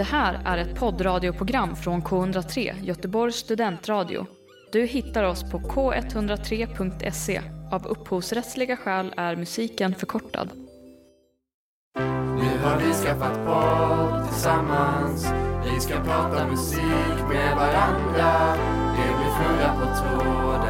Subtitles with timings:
[0.00, 4.26] Det här är ett poddradioprogram från K103, Göteborgs studentradio.
[4.72, 7.40] Du hittar oss på k103.se.
[7.72, 10.50] Av upphovsrättsliga skäl är musiken förkortad.
[12.42, 15.32] Nu har vi skaffat podd tillsammans
[15.64, 18.56] Vi ska prata musik med varandra
[18.96, 20.69] Det blir Fnurra på tråden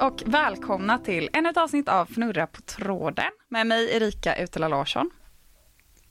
[0.00, 5.10] och välkomna till ännu ett avsnitt av Fnurra på tråden med mig Erika Utela Larsson.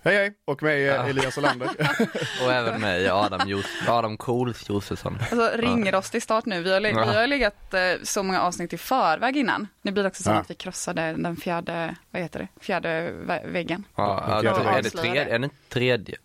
[0.04, 1.70] Hej hej, och mig eh, Elias Olander.
[2.46, 5.18] Och även mig, Adam, Jos- Adam Cools Josefsson.
[5.22, 6.62] Alltså ringrostig start nu.
[6.62, 9.68] Vi har, vi har legat eh, så många avsnitt i förväg innan.
[9.82, 10.36] Nu blir det också så Ja.
[10.36, 13.84] att vi krossade den fjärde, vad heter det, fjärde vä- väggen.
[13.96, 16.18] Ja, ja, fjärde är, det tredje, är det tredje?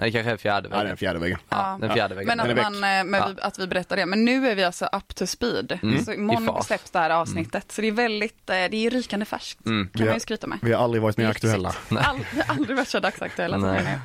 [0.00, 0.96] Nej, det kanske är fjärde Ja, det är den väggen.
[0.96, 1.38] fjärde väggen.
[1.48, 2.36] Ja, den fjärde väggen.
[2.36, 3.26] Men att, man, eh, men Ja.
[3.36, 4.06] vi, att vi berättar det.
[4.06, 5.78] Men nu är vi alltså up to speed.
[5.82, 6.04] Mm.
[6.04, 7.72] Så I imorgon släpps det här avsnittet.
[7.72, 9.66] Så det är väldigt, eh, det är rykande färskt.
[9.66, 9.88] Mm.
[9.88, 10.14] Kan man Ja.
[10.14, 10.58] ju skryta med.
[10.62, 11.68] Vi har aldrig varit mer aktuella.
[11.90, 13.78] All, vi har aldrig varit så dagsaktuella som Nej.
[13.78, 13.98] vi nu.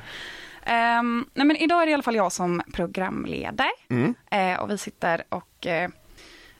[0.62, 3.70] Ehm, nej men idag är det i alla fall jag som programleder.
[3.90, 4.14] Mm.
[4.30, 5.90] Eh, och vi sitter och eh,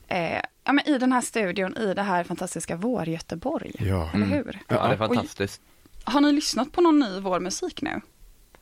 [0.08, 3.72] eh, ja, men i den här studion i det här fantastiska Vår-Göteborg.
[3.78, 4.10] Ja.
[4.14, 4.30] Eller Mm.
[4.30, 4.58] hur?
[4.68, 5.60] Ja, det är fantastiskt.
[6.04, 7.90] Har ni lyssnat på någon ny vårmusik nu?
[7.90, 8.00] Den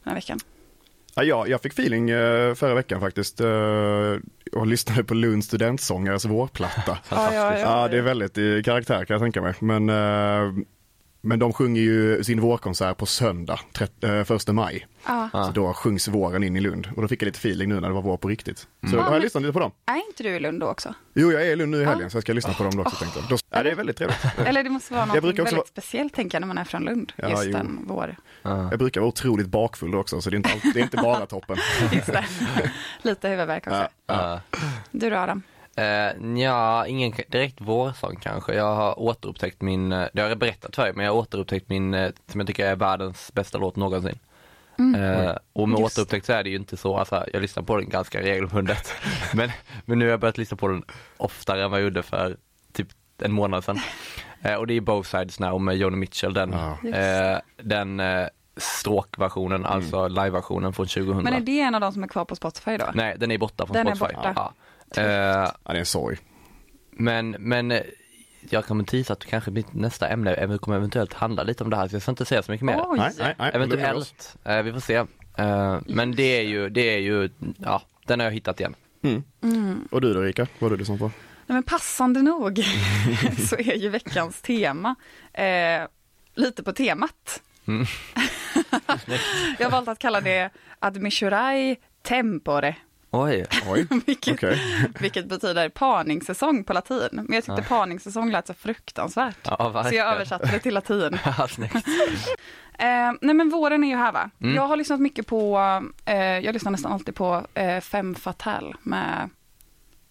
[0.05, 0.41] här veckan?
[1.17, 4.17] Ja, jag, fick feeling eh, förra veckan faktiskt eh,
[4.53, 6.99] och lyssnade på Lunds studentsångares vårplatta.
[7.11, 7.59] Ja, ja, ja.
[7.59, 9.55] Ja, det är väldigt i karaktär kan jag tänka mig.
[9.59, 10.65] Men, eh,
[11.25, 14.87] men de sjunger ju sin vårkonsert på söndag, 30, eh, första maj.
[15.07, 15.29] Ja.
[15.33, 15.45] Ja.
[15.45, 16.89] Så då sjungs våren in i Lund.
[16.97, 18.59] Och då fick jag lite feeling nu när det var vår på riktigt.
[18.59, 19.71] Så Ja, har jag lyssnat lite på dem.
[19.87, 20.95] Är inte du i Lund då också?
[21.15, 22.97] Jo, jag är i Lund nu i helgen så jag ska lyssna på dem också
[22.97, 23.29] tänkte jag.
[23.29, 24.19] Då, ja, det är väldigt trevligt.
[24.47, 26.85] Eller det måste vara något brukar väldigt vara- speciellt tänker jag när man är från
[26.85, 27.13] Lund.
[27.17, 27.53] Ja, Just jo.
[27.53, 28.17] den vår.
[28.43, 28.69] Ja.
[28.71, 30.97] Jag brukar vara otroligt bakfull då också så det är inte, all- det är inte
[30.97, 31.57] bara toppen.
[31.93, 32.25] Just det.
[33.03, 33.89] Lite huvudvärk också.
[34.07, 34.61] Ja, ja.
[34.91, 35.43] Du då Adam?
[35.79, 38.55] Uh, ja, ingen direkt vårsång kanske.
[38.55, 41.69] Jag har återupptäckt min, eh, det har jag berättat för er, men jag har återupptäckt
[41.69, 44.19] min, eh, som jag tycker är världens bästa låt någonsin.
[44.79, 45.93] Eh, och med Just.
[45.93, 48.93] återupptäckt så är det ju inte så, alltså, jag lyssnar på den ganska regelbundet.
[49.35, 49.51] men,
[49.85, 50.85] men nu har jag börjat lyssna på den
[51.17, 52.37] oftare än vad jag gjorde för
[52.73, 52.89] typ
[53.23, 53.81] en månad sedan.
[54.43, 59.65] Eh, och det är Both Sides Now med Joni Mitchell, den, eh, den eh, stråkversionen,
[59.65, 61.17] alltså liveversionen från 2000.
[61.17, 62.87] Men är det en av de som är kvar på Spotify då?
[62.95, 64.17] Nej, den är borta från Den är Spotify.
[64.17, 64.33] borta.
[64.37, 64.53] Ja.
[64.99, 66.19] Eh, ja, det är en sorg.
[66.91, 67.83] men, men eh,
[68.51, 71.89] jag kommer tisa att kanske mitt nästa ämne kommer eventuellt handla lite om det här,
[71.89, 72.85] så jag ska inte säga så mycket mer.
[72.87, 72.99] Oj.
[72.99, 73.51] Nej, nej, nej.
[73.55, 74.95] Eventuellt, eh, vi får se.
[75.39, 78.75] Eh, men det är ju, det är ju, ja, den har jag hittat igen.
[79.43, 79.89] Mm.
[79.91, 81.11] Och du då Rika, vad har du lyssnat på?
[81.47, 82.59] Nej, men passande nog
[83.49, 84.95] så är ju veckans tema
[85.33, 85.83] eh,
[86.35, 87.43] lite på temat.
[87.67, 87.87] Mm.
[89.59, 92.77] Jag har valt att kalla det admissurai tempore,
[93.17, 94.61] Oj, Oj, vilket, okej.
[95.01, 97.09] vilket betyder parningssäsong på latin.
[97.13, 99.39] Men jag tyckte parningssäsong lät så fruktansvärt.
[99.45, 101.19] ja Så jag översatte det till latin.
[101.25, 101.49] Ja.
[102.79, 104.31] Eh, nej men våren är ju här va.
[104.41, 104.55] Mm.
[104.55, 105.59] Jag har lyssnat mycket på,
[106.05, 109.31] eh, jag lyssnar nästan alltid på eh, Femme Fatale med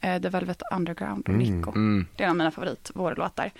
[0.01, 1.69] eh, The Velvet Underground och Nico.
[1.69, 2.07] Mm.
[2.15, 3.51] Det är en av mina favoritvårlåtar.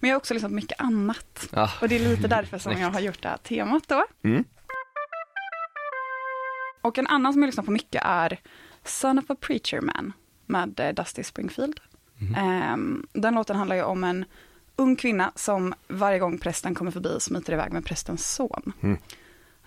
[0.00, 1.48] Men jag har också lyssnat mycket annat.
[1.52, 1.70] Ja.
[1.80, 4.04] Och det är lite därför som jag har gjort det här temat då.
[4.24, 4.44] Mm.
[6.82, 8.38] Och en annan som jag lyssnar på mycket är
[8.84, 10.12] Son of a Preacher Man
[10.46, 11.80] med eh, Dusty Springfield.
[12.36, 14.24] Ehm, den låten handlar ju om en
[14.76, 18.72] ung kvinna som varje gång prästen kommer förbi smiter iväg med prästens son.
[18.80, 18.98] Mm.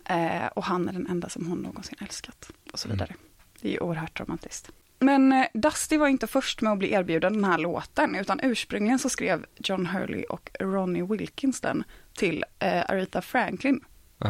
[0.06, 2.52] Eh, och han är den enda som hon någonsin älskat.
[2.74, 3.16] Och så vidare.
[3.62, 4.72] Det är ju oerhört romantiskt.
[5.00, 9.00] Men eh, Dusty var inte först med att bli erbjuden den här låten, utan ursprungligen
[9.00, 13.82] så skrev John Hurley och Ronnie Wilkins den till eh, Aretha Franklin,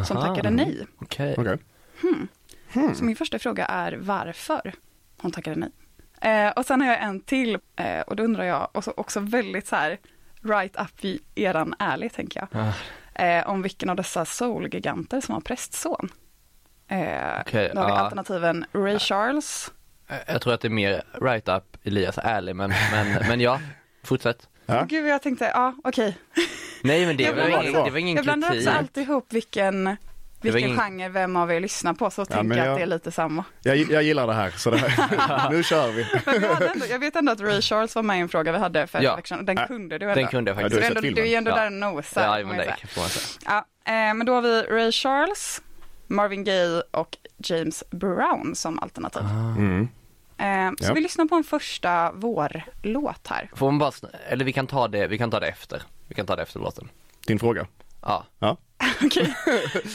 [0.06, 0.28] som Aha.
[0.28, 0.88] tackade nej.
[0.98, 1.36] Okej.
[2.76, 2.96] Okej.
[2.96, 4.74] Så min första fråga är varför
[5.22, 5.70] hon tackade nej.
[6.32, 9.20] Eh, och sen har jag en till, eh, och då undrar jag, och så också
[9.20, 9.98] väldigt så här,
[10.44, 12.74] right up i eran ärlig tänker jag,
[13.16, 16.10] Ah, eh, om vilken av dessa soulgiganter som har prästson.
[16.88, 16.98] Eh,
[17.42, 18.00] Okej, då har vi ja.
[18.00, 19.72] alternativen Ray Charles,
[20.08, 23.60] Eh, Jag tror att det är mer right up Elias ärlig, men, men, men ja,
[24.04, 24.50] fortsätt.
[24.66, 24.86] Ja.
[24.90, 26.18] Gud, jag tänkte, ja okej.
[26.84, 28.68] Nej men det Jag var, blandar- ingen, det var ingen Jag blandar kritik.
[28.68, 29.98] också alltid ihop vilken,
[30.52, 32.88] vilken ingen- genre vem av er lyssnar på, så tänker men jag att det är
[32.88, 33.44] lite samma.
[33.62, 35.50] Jag, jag gillar det här, så det här.
[35.52, 36.06] nu kör vi.
[36.72, 39.02] Ändå, jag vet ändå att Ray Charles var med i en fråga vi hade för
[39.02, 39.20] Ja.
[39.42, 39.68] den Ja.
[39.68, 40.16] kunde du ändå.
[40.22, 40.84] Den kunde jag Ja, faktiskt.
[40.84, 41.56] har du, är ändå, du är ändå Ja.
[41.56, 42.40] där och nosar.
[42.40, 42.76] Ja, men det.
[43.46, 45.62] Ja, eh, men då har vi Ray Charles,
[46.08, 49.22] Marvin Gaye och James Brown som alternativ.
[49.58, 49.88] Mm.
[50.38, 50.94] Eh, så Ja.
[50.94, 53.50] vi lyssnar på en första vårlåt här.
[53.56, 53.92] Får man bara,
[54.30, 55.82] eller vi kan ta det, vi kan ta det efter.
[56.08, 56.90] Vi kan ta det efter låten.
[57.28, 57.66] Din fråga.
[58.02, 58.24] Ja.
[58.40, 58.58] Ja.
[59.06, 59.36] Okej,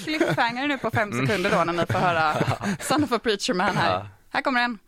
[0.05, 2.35] cliffhanger nu på fem sekunder då när ni får höra
[2.81, 3.95] Son of a Preacher Man här.
[3.95, 4.07] Ja.
[4.31, 4.79] Här kommer den.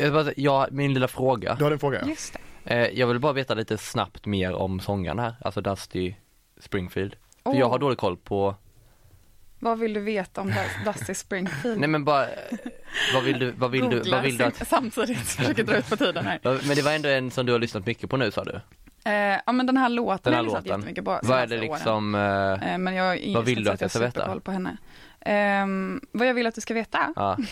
[0.00, 1.54] Jag, bara, ja, min lilla fråga.
[1.54, 2.04] Du hade en fråga.
[2.06, 2.32] Just
[2.64, 2.74] det.
[2.74, 6.14] Eh, jag vill bara veta lite snabbt mer om sångaren här, alltså Dusty
[6.60, 7.16] Springfield.
[7.44, 8.56] För jag har dålig koll på,
[9.62, 11.80] Vad vill du veta om Dust- Dusty Springfield?
[11.80, 12.32] nej men bara, eh,
[13.14, 15.96] vad vill du, vad vill du, vad vill du att, Samtidigt försöker dra ut på
[15.96, 16.40] tiden här.
[16.42, 18.60] men det var ändå en som du har lyssnat mycket på nu sa du?
[19.04, 20.80] Eh, ja men den här låten Den här har jag lyssnat låten.
[20.80, 23.80] jättemycket på Vad är det liksom, eh, Eh, Men jag ingen Vad vill du att
[23.80, 24.40] jag ska veta?
[24.40, 24.76] på henne.
[25.20, 27.12] Ehm, vad jag vill att du ska veta?
[27.16, 27.36] ja.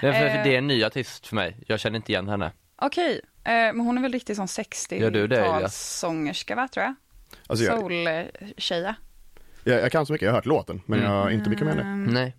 [0.00, 0.44] Det är, Eh.
[0.44, 2.52] det är en ny artist för mig, jag känner inte igen henne.
[2.76, 4.58] Okej, eh, men hon är väl riktigt Elias?
[4.58, 6.94] 60-talssångerska va, tror jag?
[7.46, 8.94] Alltså, jag, Soul-tjeja.
[9.68, 11.12] Jag, jag kan så mycket, jag har hört låten men Mm.
[11.12, 11.82] jag har inte mycket med det.
[11.82, 12.36] Ehm, Nej.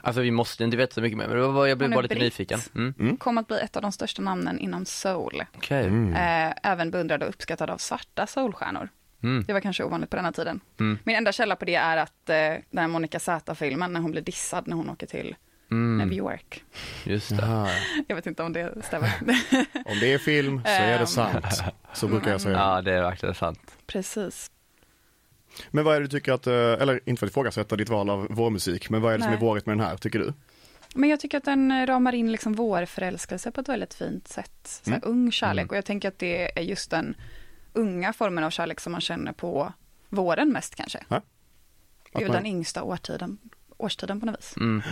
[0.00, 1.96] Alltså vi måste inte veta så mycket mer, men det var jag blev Hon är
[1.96, 2.22] bara lite britt.
[2.24, 2.60] nyfiken.
[2.74, 3.16] Mm.
[3.16, 5.42] Kom att bli ett av de största namnen inom soul.
[5.56, 5.86] Okej.
[5.86, 6.12] Mm.
[6.48, 8.88] Eh, även beundrad och uppskattad av svarta soulstjärnor.
[9.22, 9.44] Mm.
[9.46, 10.60] Det var kanske ovanligt på den här tiden.
[10.80, 10.98] Mm.
[11.04, 12.36] Min enda källa på det är att eh,
[12.70, 15.36] den här Monica Z-filmen när hon blir dissad när hon åker till
[15.68, 16.12] New Mm.
[16.12, 16.64] York.
[17.04, 17.68] Just det.
[18.08, 19.12] Jag vet inte om det stämmer.
[19.84, 21.06] Om det är film så är det Ehm.
[21.06, 21.44] sant.
[21.92, 22.56] Så brukar jag säga.
[22.58, 23.76] Ja, det är verkligen sant.
[23.86, 24.50] Precis.
[25.70, 28.10] Men vad är det du tycker att, eh, eller inte för att ifrågasätta ditt val
[28.10, 29.46] av vår musik, men vad är det som är Nej.
[29.46, 30.32] vårigt med den här, tycker du?
[30.94, 34.80] Men jag tycker att den ramar in liksom vår förälskelse på ett väldigt fint sätt.
[34.84, 35.00] Så Mm.
[35.04, 35.70] Ung kärlek Mm.
[35.70, 37.14] och jag tänker att det är just den
[37.72, 39.72] unga formen av kärlek som man känner på
[40.08, 41.04] våren mest kanske.
[41.08, 41.20] Ja.
[42.12, 43.38] Det är man- den yngsta årtiden,
[43.76, 44.54] årstiden på något vis.
[44.56, 44.82] Mm.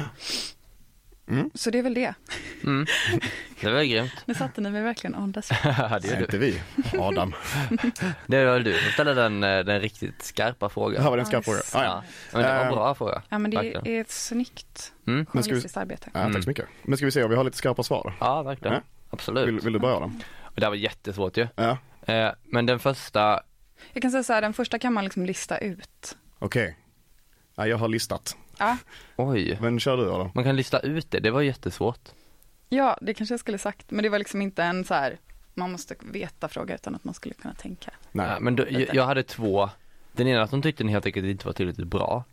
[1.55, 2.15] Så det är väl det.
[2.65, 2.87] Mm.
[3.61, 4.13] Det var grymt.
[4.27, 5.59] Nu satte ni mig verkligen on the spot.
[5.65, 6.23] Ja, det är du.
[6.25, 6.61] inte vi.
[6.99, 7.35] Adam.
[8.27, 11.03] Det var du som ställde den, eh, den riktigt skarpa frågan.
[11.03, 11.57] Här var den Ja, skarp fråga.
[11.59, 12.03] just Ah, ja.
[12.33, 13.23] Ja, men det var en Eh, bra fråga.
[13.29, 13.87] Ja men det Verkligen.
[13.87, 15.17] är ett snyggt Mm.
[15.19, 16.11] Men ska vi- journalistiskt arbete.
[16.15, 16.33] Ja, Mm.
[16.35, 16.67] tack så mycket.
[16.83, 18.15] Men ska vi se om vi har lite skarpa svar?
[18.21, 18.75] Ja, verkligen.
[18.75, 18.81] Ja.
[19.11, 19.49] Absolut.
[19.49, 19.97] Vill, vill du börja?
[19.97, 20.11] Och
[20.55, 21.49] det här var jättesvårt ju.
[21.57, 23.41] Ja, Eh, Men den första,
[23.93, 26.17] Jag kan säga så här, den första kan man liksom lista ut.
[26.39, 26.77] okej.
[27.55, 28.37] Ja, jag har listat.
[28.59, 28.77] Ja,
[29.17, 29.59] oj.
[29.61, 30.31] Men kör du då?
[30.35, 32.09] Man kan lista ut det, det var jättesvårt.
[32.69, 33.91] ja det kanske jag skulle sagt.
[33.91, 35.19] Men det var liksom inte en så här,
[35.55, 37.91] man måste veta fråga utan att man skulle kunna tänka.
[38.13, 38.41] Nej.
[38.41, 39.71] Men då, jag, jag hade två.
[40.13, 42.25] Den ena att hon tyckte den helt enkelt inte var tillräckligt bra.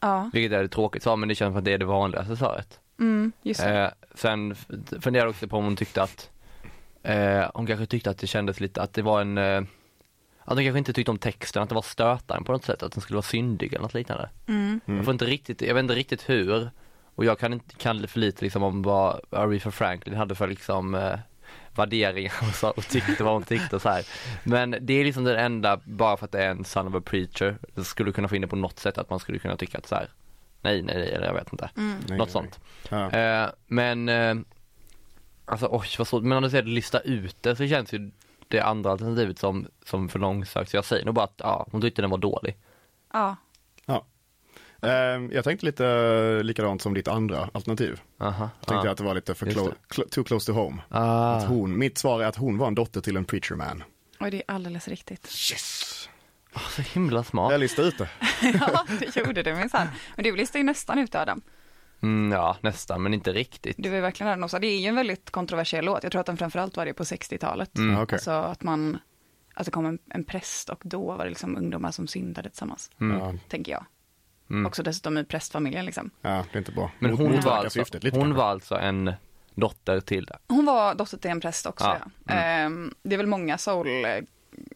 [0.00, 2.36] Ja, Vilket är det tråkigt svar, men det känns som att det är det vanligaste
[2.36, 2.80] svaret.
[3.00, 3.80] mm, just det.
[3.84, 4.54] Eh, sen
[5.00, 6.30] funderade jag också på om hon tyckte att,
[7.02, 9.62] eh, hon kanske tyckte att det kändes lite, att det var en, eh,
[10.44, 12.92] att hon kanske inte tyckte om texten, att det var stötande på något sätt, att
[12.92, 14.30] den skulle vara syndig eller något liknande.
[14.48, 14.80] Mm.
[14.86, 16.70] Jag får inte riktigt, jag vet inte riktigt hur,
[17.14, 20.94] och jag kan inte, kan för lite liksom om vad Aretha Franklin hade för liksom
[20.94, 21.18] eh,
[21.74, 24.06] värderingar och, så, och tyckte vad hon tyckte och så här.
[24.44, 27.02] Men det är liksom den enda, bara för att det är en son of a
[27.04, 29.78] preacher, så skulle kunna få in det på något sätt att man skulle kunna tycka
[29.78, 30.08] att så här,
[30.62, 31.70] nej, nej, nej, eller jag vet inte.
[31.76, 31.96] Mm.
[32.08, 32.60] Nej, Något nej, sånt.
[32.88, 33.10] Ja.
[33.10, 34.34] Eh, men, eh,
[35.44, 38.10] alltså oj vad svårt, men om du säger lista ut det så känns ju
[38.54, 40.70] det andra alternativet som, som för långsökt.
[40.70, 42.56] Så jag säger nog bara att ja, hon tyckte den var dålig.
[43.12, 43.36] Ja,
[44.82, 48.00] Ehm, Jag tänkte lite likadant som ditt andra alternativ.
[48.18, 48.92] Aha, Jag tänkte ah.
[48.92, 50.82] att det var lite för clo- cl- too close to home.
[50.88, 51.34] Ah.
[51.36, 53.84] Att hon, mitt svar är att hon var en dotter till en preacher man.
[54.20, 55.24] och det är alldeles riktigt.
[55.52, 56.08] Yes!
[56.52, 57.52] Ah, så himla smart.
[57.52, 58.08] Jag listade ut det.
[58.60, 59.88] ja, det gjorde du minsann.
[60.16, 61.42] Men du listade ju nästan ut Adam.
[62.02, 63.76] Mm, ja, nästan, men inte riktigt.
[63.78, 64.58] Du var ju verkligen där.
[64.60, 66.02] Det är ju en väldigt kontroversiell låt.
[66.02, 67.78] Jag tror att den framförallt var det på 60-talet.
[67.78, 68.00] Mm.
[68.02, 68.16] Okej.
[68.16, 68.98] Alltså att man,
[69.54, 72.90] att det kom en, en präst och då var det liksom ungdomar som syndade tillsammans,
[73.00, 73.38] Mm.
[73.48, 73.84] Tänker jag.
[74.50, 74.66] Mm.
[74.66, 76.10] Också dessutom i prästfamiljen liksom.
[76.20, 76.90] ja, det är inte bra.
[76.98, 78.38] Men hon var, alltså, syftet lite hon kanske.
[78.38, 79.12] var alltså en
[79.54, 81.84] dotter till Hon var dotter till en präst också.
[81.84, 82.34] Ja, Ja.
[82.34, 84.06] Ehm, det är väl många soul,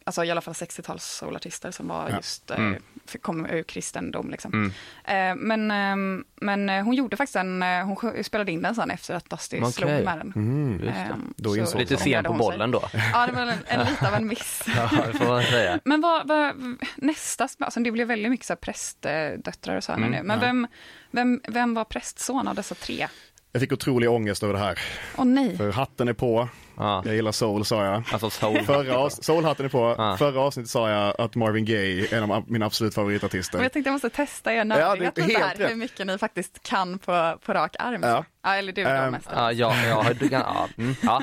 [0.03, 2.15] alltså i alla fall 60-tals soulartister som var Ja.
[2.15, 2.83] just, eh, Mm.
[3.09, 4.53] F- kom ur kristendom liksom.
[4.53, 4.71] Mm.
[5.03, 8.91] Eh, men, ehm, men eh, hon gjorde faktiskt en, eh, hon spelade in den sen
[8.91, 9.71] efter att Dusty Okej.
[9.71, 10.33] slog med den.
[10.35, 10.71] Mm.
[10.83, 11.01] Just det.
[11.01, 12.37] Ehm, Då så insåg Lite sen på sig.
[12.37, 12.83] bollen då.
[13.13, 14.63] Ja, det var en, en lite av en miss.
[14.75, 15.79] Ja, det får man säga.
[15.85, 16.55] Men vad, vad
[16.95, 20.23] nästa, alltså det blev väldigt mycket så här prästdöttrar och här Mm, nu.
[20.23, 20.45] Men ja.
[20.45, 20.67] vem,
[21.11, 23.07] vem, vem var prästson av dessa tre?
[23.51, 24.79] Jag fick otrolig ångest över det här.
[25.17, 25.57] Åh nej.
[25.57, 28.03] För hatten är på, Ja, jag gillar soul sa jag.
[28.11, 28.61] alltså soul.
[28.65, 30.15] Förra avs- soulhatten är på, Ja.
[30.17, 33.61] förra avsnittet sa jag att Marvin Gaye är en av mina absolut Men favoritartister.
[33.63, 35.71] jag tänkte jag måste testa er Ja, nördighet det är lite helt här, rätt.
[35.71, 38.03] hur mycket ni faktiskt kan på, på rak arm.
[38.03, 38.25] Ja.
[38.43, 39.27] Ja, eller du då Ehm, mest.
[39.35, 41.21] Ja, ja, ja, du kan, ja, mm, ja.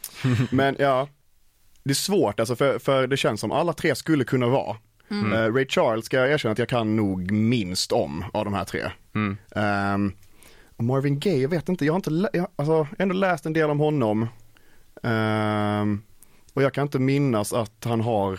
[0.50, 1.08] Men ja,
[1.84, 4.76] det är svårt alltså för, för det känns som alla tre skulle kunna vara.
[5.10, 5.32] Mm.
[5.32, 8.64] Eh, Ray Charles ska jag erkänna att jag kan nog minst om av de här
[8.64, 8.82] tre.
[9.14, 9.36] Mm.
[9.56, 10.12] Ehm, och
[10.86, 13.70] Marvin Gaye, jag vet inte, jag har inte lä- jag, alltså, ändå läst en del
[13.70, 14.26] om honom.
[15.02, 16.02] Ehm,
[16.54, 18.38] och jag kan inte minnas att han har, vad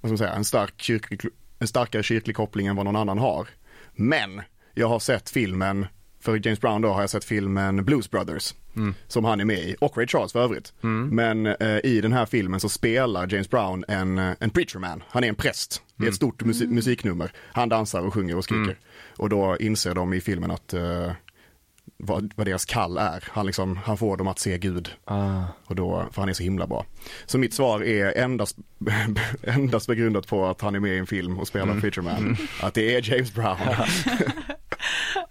[0.00, 1.20] ska man säga, en, stark kyrklig,
[1.58, 3.48] en starkare kyrklig koppling än vad någon annan har.
[3.92, 4.42] Men
[4.74, 5.86] jag har sett filmen,
[6.20, 8.54] för James Brown då har jag sett filmen Blues Brothers.
[8.76, 8.94] Mm.
[9.06, 10.72] Som han är med i, och Ray Charles för övrigt.
[10.82, 11.08] Mm.
[11.08, 15.02] Men eh, i den här filmen så spelar James Brown en, eh, en preacher man.
[15.08, 15.82] Han är en präst.
[15.96, 17.32] Det är ett stort musi- musiknummer.
[17.52, 18.62] Han dansar och sjunger och skriker.
[18.62, 18.76] Mm.
[19.16, 21.10] Och då inser de i filmen att eh,
[21.96, 23.24] vad, vad deras kall är.
[23.32, 25.42] Han, liksom, han får dem att se Gud Ah.
[25.66, 26.84] och då, för han är så himla bra.
[27.26, 28.56] Så mitt svar är endast,
[29.42, 31.80] endast begrundat på att han är med i en film och spelar Mm.
[31.80, 32.36] Feature Man.
[32.62, 33.56] Att det är James Brown.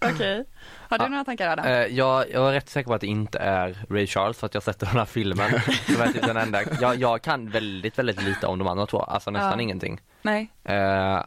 [0.00, 0.44] Okej.
[0.90, 1.64] Har du några tankar Adam?
[1.66, 4.54] Eh, jag, jag är rätt säker på att det inte är Ray Charles för att
[4.54, 5.50] jag sett den här filmen.
[5.86, 6.62] Som är typ den enda.
[6.80, 9.60] Jag, jag kan väldigt, väldigt lite om de andra två, alltså nästan Ja.
[9.62, 10.00] ingenting.
[10.22, 10.50] Nej.
[10.64, 11.22] Eh,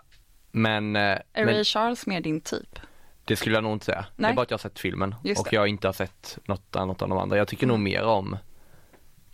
[0.51, 2.79] men, eh, Är men Ray Charles mer din typ?
[3.25, 4.01] Det skulle jag nog inte säga.
[4.16, 4.32] Det Nej.
[4.32, 5.56] är bara att jag har sett filmen Just och det.
[5.56, 7.38] jag inte har sett något annat av de andra.
[7.38, 8.38] Jag tycker nog mer om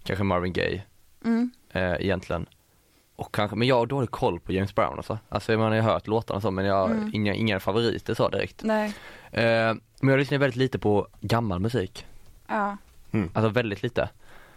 [0.03, 0.81] kanske Marvin Gaye
[1.25, 1.51] Mm.
[1.71, 2.45] eh, egentligen.
[3.15, 5.19] Och kanske, men jag har dålig koll på James Brown alltså.
[5.29, 7.11] Alltså man har ju hört låtarna och så men jag har Mm.
[7.13, 8.63] inga, inga favoriter så direkt.
[8.63, 8.93] Nej.
[9.31, 12.05] Eh, men jag lyssnar väldigt lite på gammal musik.
[12.47, 12.77] Ja,
[13.33, 14.09] Alltså väldigt lite.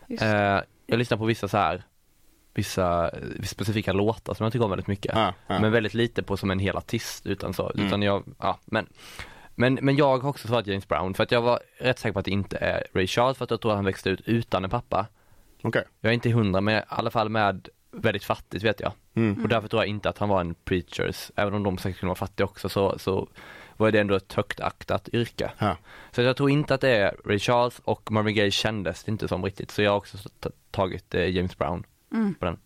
[0.07, 1.83] just Eh, jag lyssnar på vissa så här
[2.55, 5.13] vissa eh, specifika låtar som jag tycker om väldigt mycket.
[5.15, 5.59] Ja, ja.
[5.61, 7.87] Men väldigt lite på som en hel artist utan så, Mm.
[7.87, 8.87] utan jag, ja men
[9.55, 12.19] men, men jag har också svarat James Brown för att jag var rätt säker på
[12.19, 14.65] att det inte är Ray Charles för att jag tror att han växte ut utan
[14.65, 15.07] en pappa.
[15.63, 15.85] Okej.
[16.01, 18.93] Jag är inte hundra men i alla fall med väldigt fattigt vet jag.
[19.15, 19.43] Mm.
[19.43, 22.09] Och därför tror jag inte att han var en preachers, även om de säkert kunde
[22.09, 23.29] vara fattiga också så, så
[23.77, 25.51] var det ändå ett högt aktat yrke.
[25.59, 25.77] Ja.
[26.13, 29.45] Så jag tror inte att det är Ray Charles och Marvin Gaye kändes inte som
[29.45, 30.19] riktigt så jag har också
[30.71, 32.35] tagit eh, James Brown Mm.
[32.35, 32.59] på den.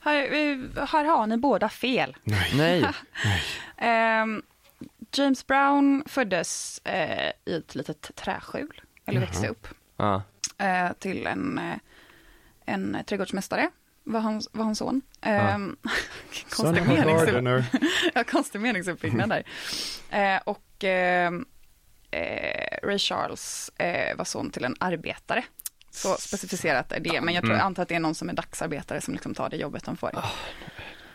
[0.00, 2.16] Här, eh, här har ni båda fel.
[2.24, 2.86] Nej,
[3.76, 4.42] Ehm,
[5.12, 10.22] James Brown föddes eh, i ett litet träskjul, eller växte upp, ja,
[10.58, 11.76] eh, till en, eh,
[12.66, 13.70] en trädgårdsmästare,
[14.04, 15.02] var hans, var hans son.
[15.20, 15.76] Ehm,
[16.48, 17.64] Son konstig, meningsupp,
[18.14, 19.44] ja, konstig meningsuppbyggnad där.
[20.10, 21.46] Eh, och ehm,
[22.10, 25.44] eh, Ray Charles eh, var son till en arbetare.
[25.96, 27.58] Så specificerat är det, men jag tror, Mm.
[27.58, 29.96] jag antar att det är någon som är dagsarbetare som liksom tar det jobbet de
[29.96, 30.10] får.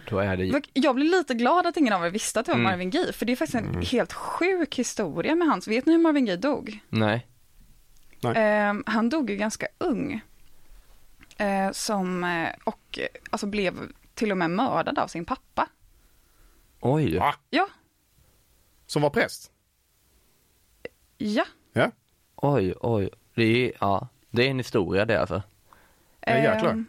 [0.10, 2.60] då är det Jag blir lite glad att ingen av er visste att det var
[2.60, 2.72] Mm.
[2.72, 5.68] Marvin Gaye, för det är faktiskt en helt sjuk historia med hans.
[5.68, 6.80] Vet ni hur Marvin Gaye dog?
[6.90, 7.28] Nej,
[8.36, 10.22] Eh, han dog ju ganska ung.
[11.38, 13.74] Eh, som, eh, och eh, alltså blev
[14.14, 15.68] till och med mördad av sin pappa.
[16.80, 17.36] oj, Va?
[17.50, 17.68] Ja,
[18.86, 19.52] Som var präst?
[21.18, 21.46] ja.
[21.74, 21.92] Ja.
[22.36, 25.42] oj, oj, det är, ja, det är en historia det alltså.
[26.20, 26.72] Ja, jäklar.
[26.72, 26.86] Ehm,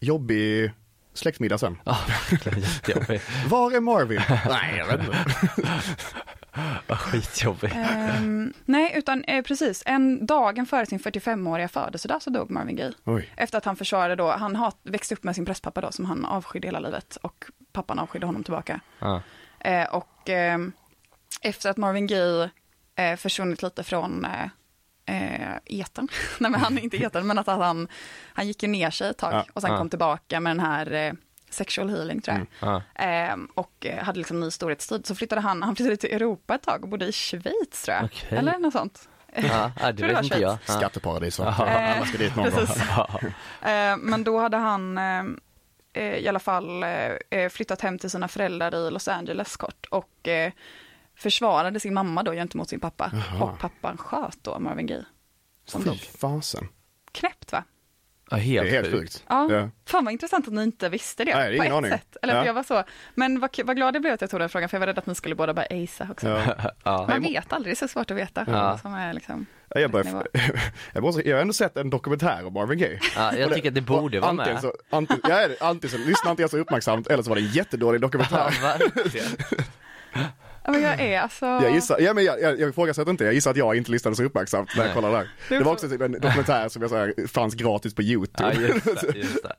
[0.00, 0.72] Jobbig
[1.14, 1.78] släktmiddag sen.
[1.84, 1.98] Ja,
[2.30, 3.30] verkligen jättejobbigt.
[3.48, 4.20] Var är Marvin?
[4.48, 5.18] Nej, jag vet inte.
[6.86, 7.74] Vad Skitjobbigt.
[7.76, 12.92] ehm, nej, utan eh, precis, en dagen före sin 45-åriga födelsedag så dog Marvin Gaye.
[13.04, 13.32] Oj.
[13.36, 16.24] Efter att han försvarade då, han hat, växte upp med sin prästpappa då som han
[16.24, 18.80] avskydde hela livet och pappan avskydde honom tillbaka.
[18.98, 19.22] Ja.
[19.60, 20.58] Eh, och eh,
[21.42, 22.50] efter att Marvin Gaye
[22.96, 24.26] eh, försvunnit lite från
[25.08, 27.88] eh, etern, nej men han är inte etern, men att han,
[28.32, 29.78] han gick ju ner sig ett tag Ja, och sen ja.
[29.78, 31.12] kom tillbaka med den här eh,
[31.50, 32.82] sexual healing tror jag.
[32.96, 33.04] Ja.
[33.04, 35.06] Eh, och eh, hade liksom ny storhetstid.
[35.06, 38.04] Så flyttade han, han flyttade till Europa ett tag och bodde i Schweiz tror jag.
[38.04, 38.38] Okej.
[38.38, 39.08] Eller något sånt.
[39.34, 40.58] Ja, Tror det var vet inte jag.
[40.66, 40.72] Ja.
[40.72, 41.38] Skatteparadis.
[41.38, 41.54] Ja.
[41.54, 42.54] Alla ska dit någon gång.
[42.54, 42.82] Precis.
[43.62, 45.24] Eh, men då hade han eh,
[45.92, 49.86] eh, i alla fall eh, eh, flyttat hem till sina föräldrar i Los Angeles kort
[49.90, 50.52] och eh,
[51.18, 53.10] försvarade sin mamma då gentemot sin pappa.
[53.14, 53.44] Jaha.
[53.52, 55.04] Och pappan sköt då Marvin Gaye.
[55.64, 55.98] Som Fy dog.
[55.98, 56.68] fasen.
[57.12, 57.64] Knäppt va?
[58.30, 59.24] Ja, Det helt, är helt sjukt.
[59.28, 59.52] Ja.
[59.52, 59.70] Ja.
[59.86, 61.34] Fan vad intressant att ni inte visste det.
[61.36, 61.90] Nej, det är på ingen ett aning.
[61.90, 62.16] sätt.
[62.22, 62.46] Eller Ja.
[62.46, 62.84] jag var så.
[63.14, 64.98] Men vad, vad glad jag blev att jag tog den frågan för jag var rädd
[64.98, 66.28] att ni skulle båda bara acea också.
[66.28, 66.54] Ja.
[66.84, 67.06] Ja.
[67.08, 68.44] Man vet aldrig, det är så svårt att veta.
[68.48, 68.78] Ja.
[68.78, 70.26] Som är liksom, Ja, Jag, börjar,
[70.92, 73.00] jag, måste, jag har ändå sett en dokumentär om Marvin Gaye.
[73.16, 74.62] Ja, jag tycker att det borde vara antingen med.
[74.62, 77.48] Så, antingen, ja, antingen så lyssnar inte jag så uppmärksamt eller så var det en
[77.52, 78.54] jättedålig Ja, dokumentär.
[80.68, 81.46] ja, men jag är alltså.
[81.46, 84.16] Jag gissar, ja, men jag, jag, jag ifrågasätter inte, jag gissar att jag inte lyssnade
[84.16, 85.30] så uppmärksamt när jag kollade där.
[85.48, 88.54] Det var också typ en dokumentär som jag så här, fanns gratis på YouTube.
[88.54, 89.12] Ja, just det.
[89.18, 89.56] Just det.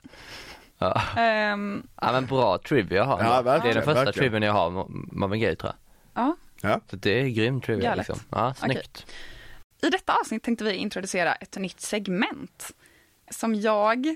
[0.77, 1.01] Ja.
[1.17, 3.41] ehm, ja, men bra trivia har Ja.
[3.41, 4.13] Det är den första verkligen.
[4.13, 5.73] trivian jag har Marvin Gaye tror
[6.13, 6.23] jag.
[6.23, 6.35] ja.
[6.61, 6.81] Ja.
[6.89, 8.19] Så det är grym trivia liksom.
[8.29, 9.05] Ja, snyggt.
[9.81, 12.71] I detta avsnitt tänkte vi introducera ett nytt segment
[13.31, 14.15] som jag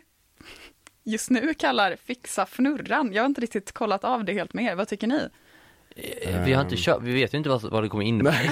[1.03, 3.13] just nu kallar Fixa fnurran.
[3.13, 4.75] Jag har inte riktigt kollat av det helt med er.
[4.75, 5.29] Vad tycker ni?
[6.45, 8.35] Vi har inte kört, vi vet ju inte vad, vad det kommer innebära.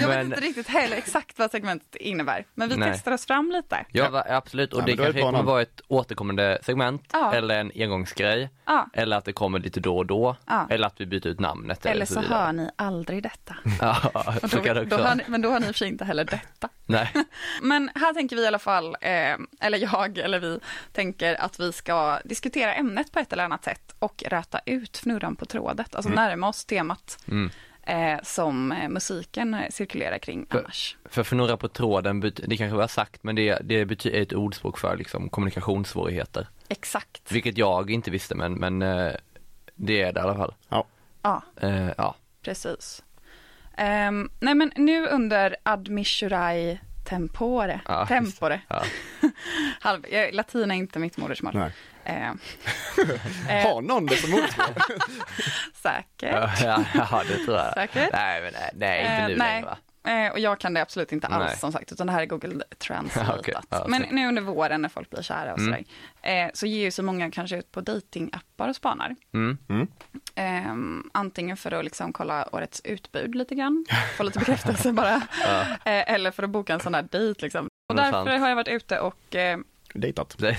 [0.00, 2.90] Jag vet inte riktigt heller exakt vad segmentet innebär, men vi Nej.
[2.92, 3.84] testar oss fram lite.
[3.92, 4.72] Ja, absolut.
[4.72, 7.32] Och Ja, det kanske kommer vara ett återkommande segment, Ja.
[7.34, 8.86] eller en engångsgrej, Ja.
[8.92, 10.66] eller att det kommer lite då och då, Ja.
[10.70, 11.86] eller att vi byter ut namnet.
[11.86, 12.34] Eller så vidare.
[12.38, 13.56] hör ni aldrig detta.
[13.80, 13.94] Ja,
[14.40, 16.04] så då, kan det också ni, men då har ni i och för sig inte
[16.04, 16.68] heller detta.
[16.86, 17.12] Nej.
[17.62, 20.60] Men här tänker vi i alla fall, eh, eller jag eller vi,
[20.92, 25.36] tänker att vi ska diskutera ämnet på ett eller annat sätt och räta ut fnurran
[25.36, 27.50] på trådet, alltså närma oss temat Mm.
[27.82, 30.96] Eh, som eh, musiken eh, cirkulerar kring För- annars.
[31.04, 34.78] För fnurra på tråden, det kanske vi har sagt, men det, det betyder ett ordspråk
[34.78, 36.48] för liksom kommunikationssvårigheter.
[36.68, 37.32] Exakt.
[37.32, 39.12] Vilket jag inte visste, men, men eh,
[39.74, 40.54] det är det i alla fall.
[40.68, 40.86] Ja,
[41.60, 42.14] Eh, ja.
[42.42, 43.02] precis.
[43.76, 48.60] Ehm, nej men nu under admissurai tempore, Ja, tempore.
[48.68, 48.82] Ja.
[49.80, 51.52] Halv, latin är inte mitt modersmål.
[51.54, 51.70] Nej.
[52.10, 52.38] Ehm,
[53.48, 54.66] eh, Har någon det som modersmål?
[55.74, 56.60] säkert.
[56.94, 57.74] Ja, det tror jag.
[57.74, 58.10] Säkert.
[58.12, 59.52] Nej, men nej, nej inte Eh, nu nej.
[59.52, 59.76] längre va?
[60.04, 61.56] Eh, och jag kan det absolut inte alls Nej.
[61.58, 63.32] som sagt, utan det här är Google Translate.
[63.38, 65.72] Okej, ja, Men nu under våren när folk blir kära och Mm.
[66.22, 69.16] sådär, eh, så ger ju så många kanske ut på datingappar och spanar.
[69.34, 69.58] Mm.
[70.34, 73.84] Ehm, antingen för att liksom kolla årets utbud lite grann,
[74.16, 75.14] få lite bekräftelse bara,
[75.84, 77.68] eh, eller för att boka en sån där dejt liksom.
[77.88, 79.58] Och därför har jag varit ute och eh,
[79.94, 80.38] Dejtat.
[80.38, 80.56] Det-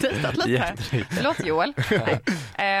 [0.00, 0.74] dejtat lite.
[1.10, 1.72] Förlåt Joel.
[1.90, 2.20] nej.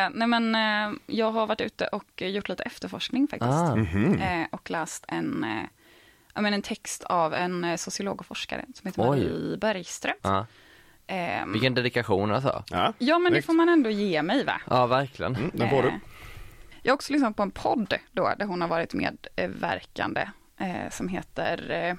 [0.04, 3.52] Eh, nej men eh, jag har varit ute och gjort lite efterforskning faktiskt.
[3.52, 3.76] Ah.
[3.76, 4.18] Mhm.
[4.20, 8.86] Eh, och läst en, eh, men en text av en eh, sociolog och forskare som
[8.86, 9.08] heter Oj.
[9.08, 10.14] Marie Bergström.
[10.22, 10.46] Ja.
[11.06, 12.64] Ehm, Vilken dedikation alltså.
[12.70, 13.46] Ja, ja men det snyggt.
[13.46, 14.60] får man ändå ge mig va?
[14.70, 15.36] Ja, verkligen.
[15.36, 15.88] Mm, den får du.
[15.88, 15.94] Eh,
[16.82, 20.28] Jag har också lyssnat på en podd då, där hon har varit medverkande,
[20.60, 21.94] eh, som heter eh,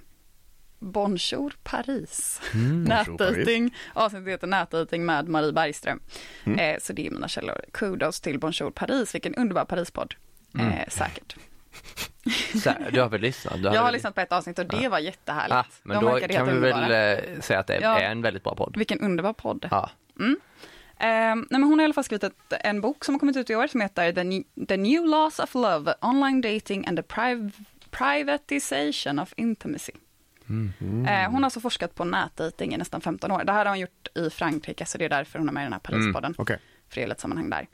[0.79, 2.41] Bonjour Paris.
[2.53, 2.83] Mm.
[2.83, 3.75] Nätdejting.
[3.93, 5.99] Avsnittet heter Nätdejting med Marie Bergström.
[6.43, 6.59] Mm.
[6.59, 7.61] Eh, så det är mina källor.
[7.73, 10.13] Kudos till Bonjour Paris, vilken underbar Parispodd.
[10.55, 10.67] Mm.
[10.71, 11.35] Eh, säkert.
[12.63, 13.53] Så, du har väl lyssnat?
[13.53, 15.55] Du Jag har väl- lyssat på ett avsnitt och det var jättehärligt.
[15.55, 16.87] Ah, men De då kan vi underbara.
[16.87, 17.99] väl eh, säga att det är, Ja.
[17.99, 18.77] är en väldigt bra podd.
[18.77, 19.67] Vilken underbar podd.
[19.71, 19.89] Ja.
[20.19, 20.25] Eh,
[20.99, 23.49] nej, men hon har i alla fall skrivit ett, en bok som har kommit ut
[23.49, 27.03] i år som heter The, New- The New Laws of Love, Online Dating and the
[27.03, 27.51] Priv-
[27.91, 29.91] Privatization of Intimacy.
[30.49, 31.05] Mm.
[31.05, 33.43] Eh, hon har alltså forskat på nätdating i nästan 15 år.
[33.43, 35.65] Det här har hon gjort i Frankrike, så det är därför hon är med i
[35.65, 36.35] den här Parispodden.
[36.37, 36.59] Okej.
[36.89, 37.67] För det är ett sammanhang där.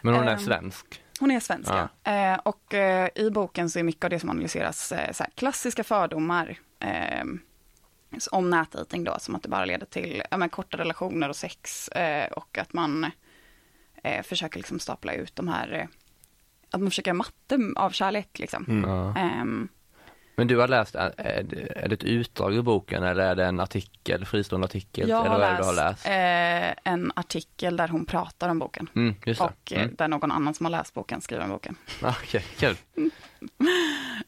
[0.00, 1.02] Men hon är Ehm, svensk.
[1.20, 2.12] Hon är svensk, ja.
[2.12, 5.84] Eh, och eh, i boken så är mycket av det som analyseras eh, så klassiska
[5.84, 7.24] fördomar eh,
[8.30, 12.32] om nätdejting då, som att det bara leder till ja, korta relationer och sex eh,
[12.32, 13.10] och att man
[14.02, 15.86] eh, försöker liksom stapla ut de här, eh,
[16.70, 18.64] att man försöker matte av kärlek liksom.
[18.68, 18.90] Mm.
[18.90, 19.14] Ja.
[20.38, 21.42] Men du har läst, är
[21.88, 25.08] det ett utdrag ur boken eller är det en artikel, fristående artikel?
[25.08, 26.06] jag eller har läst, du har läst?
[26.06, 28.88] Eh, en artikel där hon pratar om boken.
[28.94, 29.14] Mm.
[29.40, 29.94] Och eh, Mm.
[29.98, 31.76] där någon annan som har läst boken skriver om boken.
[32.02, 32.76] Ah, Okej, kul.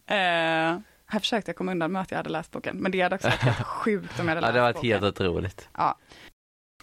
[0.06, 3.14] Eh, här försökte jag komma undan med att jag hade läst boken, men det hade
[3.14, 4.90] också varit helt sjukt om jag hade Ja, läst det har varit boken.
[4.90, 5.68] helt otroligt.
[5.76, 5.98] Ja.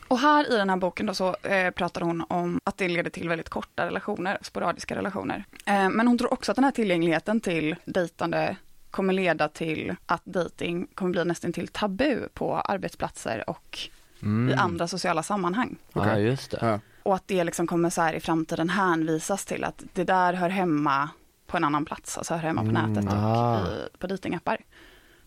[0.08, 3.10] Och här i den här boken då så eh, pratar hon om att det leder
[3.10, 5.46] till väldigt korta relationer, sporadiska relationer.
[5.66, 8.56] Eh, men hon tror också att den här tillgängligheten till dejtande
[8.92, 13.80] kommer leda till att dating kommer bli nästan till tabu på arbetsplatser och
[14.22, 14.50] Mm.
[14.50, 15.76] i andra sociala sammanhang.
[15.94, 16.24] Ja, Okej.
[16.24, 16.58] just det.
[16.62, 16.80] Ja.
[17.04, 20.50] Och att det liksom kommer så här i framtiden hänvisas till att det där hör
[20.50, 21.10] hemma
[21.48, 22.94] på en annan plats, alltså hör hemma på Mm.
[22.94, 23.60] nätet och Ah.
[23.62, 24.58] i, på datingappar.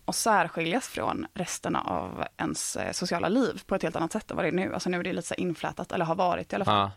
[0.05, 4.37] Och särskiljas från resten av ens eh, sociala liv på ett helt annat sätt än
[4.37, 4.73] vad det är nu.
[4.73, 6.75] Alltså nu är det lite så inflätat, eller har varit i alla fall.
[6.79, 6.91] Ja.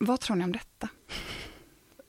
[0.00, 0.88] Vad tror ni om detta?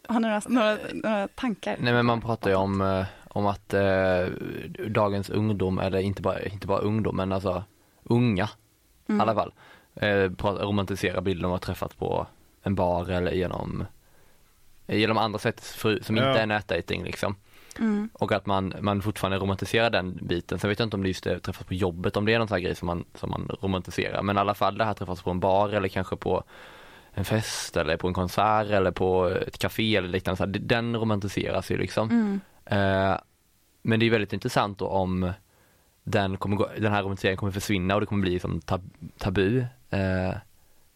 [0.08, 1.78] Har ni några, några, några tankar?
[1.80, 4.26] Nej men man pratar ju om, eh, om att eh,
[4.88, 7.64] dagens ungdom, eller inte bara, inte bara ungdom men alltså
[8.04, 8.50] unga
[9.08, 9.20] Mm.
[9.20, 9.54] i alla fall,
[9.96, 12.28] eh, pratar, romantiserar bilden av att ha träffat på
[12.64, 13.86] en bar eller genom,
[14.88, 16.38] genom andra sätt för, som inte Ja.
[16.38, 17.36] är nätdating liksom.
[17.80, 18.10] Mm.
[18.14, 20.60] Och att man, man fortfarande romantiserar den biten.
[20.60, 22.48] Sen vet jag inte om det just är träffas på jobbet, om det är någon
[22.48, 24.22] sån här grej som man, som man romantiserar.
[24.24, 26.44] Men i alla fall det här träffas på en bar eller kanske på
[27.14, 30.38] en fest eller på en konsert eller på ett café eller liknande.
[30.38, 32.10] Så här, den romantiseras ju liksom.
[32.10, 32.42] Mm.
[32.66, 33.18] Eh,
[33.82, 35.32] men det är väldigt intressant då om
[36.04, 39.60] den, kommer gå, den här romantiseringen kommer försvinna och det kommer bli som tab, tabu.
[39.90, 40.34] Eh,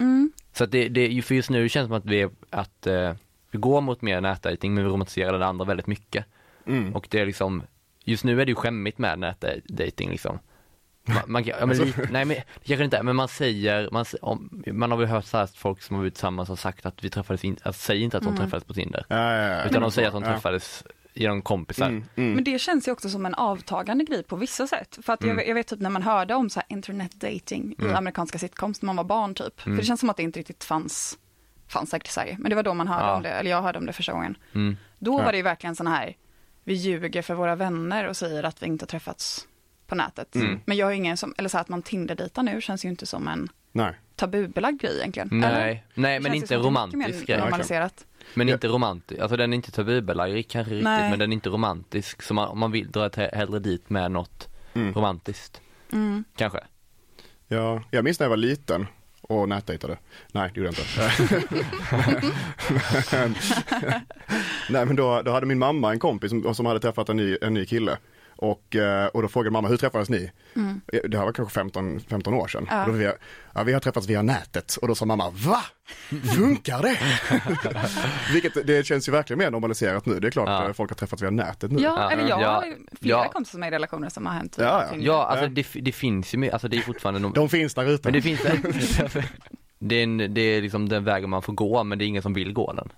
[0.01, 0.31] Mm.
[0.53, 3.13] så att det, det, för just nu känns det som att vi, är- att, eh,
[3.51, 6.25] vi går mot mer nätdating men vi romantiserar det andra väldigt mycket.
[6.65, 6.95] Mm.
[6.95, 7.63] Och det är liksom,
[8.03, 10.39] just nu är det ju skämmigt med nätdating liksom.
[11.05, 14.91] Man, man, ja, men, lite, nej men kanske inte men man säger, man, om, man
[14.91, 17.09] har väl hört så här att folk som har blivit tillsammans har sagt att vi
[17.09, 18.39] träffades inte, alltså, säg inte att de Mm.
[18.41, 19.05] träffades på Tinder.
[19.09, 19.63] Ja, ja, ja.
[19.63, 20.29] Utan de säger att de Ja.
[20.29, 20.83] träffades
[21.19, 21.85] genom kompisar.
[21.89, 22.33] Mm, mm.
[22.33, 24.99] Men det känns ju också som en avtagande grej på vissa sätt.
[25.01, 25.47] För att jag, Mm.
[25.47, 27.95] jag vet typ när man hörde om så här internet dating i Mm.
[27.95, 29.65] amerikanska sitcoms när man var barn typ.
[29.65, 29.77] Mm.
[29.77, 31.17] För det känns som att det inte riktigt fanns,
[31.67, 32.35] fanns säkert i Sverige.
[32.39, 33.15] Men det var då man hörde Ja.
[33.15, 34.37] om det, eller jag hörde om det första gången.
[34.55, 34.77] Mm.
[34.99, 35.23] Då Ja.
[35.25, 36.15] var det ju verkligen sån här,
[36.63, 39.47] vi ljuger för våra vänner och säger att vi inte har träffats
[39.87, 40.35] på nätet.
[40.35, 40.59] Mm.
[40.65, 43.05] Men jag är ingen som, eller så här att man Tinder-dejtar nu känns ju inte
[43.05, 43.93] som en Nej.
[44.15, 45.43] tabubelagd grej egentligen.
[45.43, 45.59] Eller?
[45.59, 47.37] Nej, nej men inte romantisk grej.
[47.39, 48.05] Normaliserat.
[48.33, 51.09] Men inte romantisk, alltså den är inte tabubelagd kanske riktigt Nej.
[51.09, 52.21] men den är inte romantisk.
[52.21, 54.93] Så man, man vill dra hellre dit med något Mm.
[54.93, 55.61] romantiskt,
[55.91, 56.23] Mm.
[56.35, 56.59] kanske.
[57.47, 58.87] Ja, jag minns när jag var liten
[59.21, 59.97] och nätdejtade.
[60.31, 61.33] Nej, det gjorde jag inte.
[64.69, 67.37] nej, men då, då hade min mamma en kompis som, som hade träffat en ny,
[67.41, 67.97] en ny kille.
[68.41, 70.31] Och, eh, och då frågade mamma, hur träffades ni?
[71.03, 72.63] Det här var kanske 15, 15 år sedan.
[72.63, 72.77] Mm.
[72.77, 72.85] Ja.
[72.85, 73.11] Och då vi,
[73.53, 74.75] ja, vi har träffats via nätet.
[74.81, 75.61] Och då sa mamma, va?
[76.35, 76.99] Funkar det?
[78.33, 80.19] Vilket det känns ju verkligen mer normaliserat nu.
[80.19, 80.69] Det är klart Ja.
[80.69, 81.81] att folk har träffats via nätet nu.
[81.81, 83.31] Ja, eller jag ja, har ju flera ja.
[83.31, 84.55] kompisar som är i relationer som har hänt.
[84.59, 85.25] Ja, ja.
[85.25, 85.49] alltså Ja.
[85.49, 88.01] det, det finns ju, alltså det är fortfarande De finns där ute.
[88.03, 88.41] Men det finns
[89.79, 92.21] det är, en, det är liksom den vägen man får gå men det är ingen
[92.21, 92.89] som vill gå den.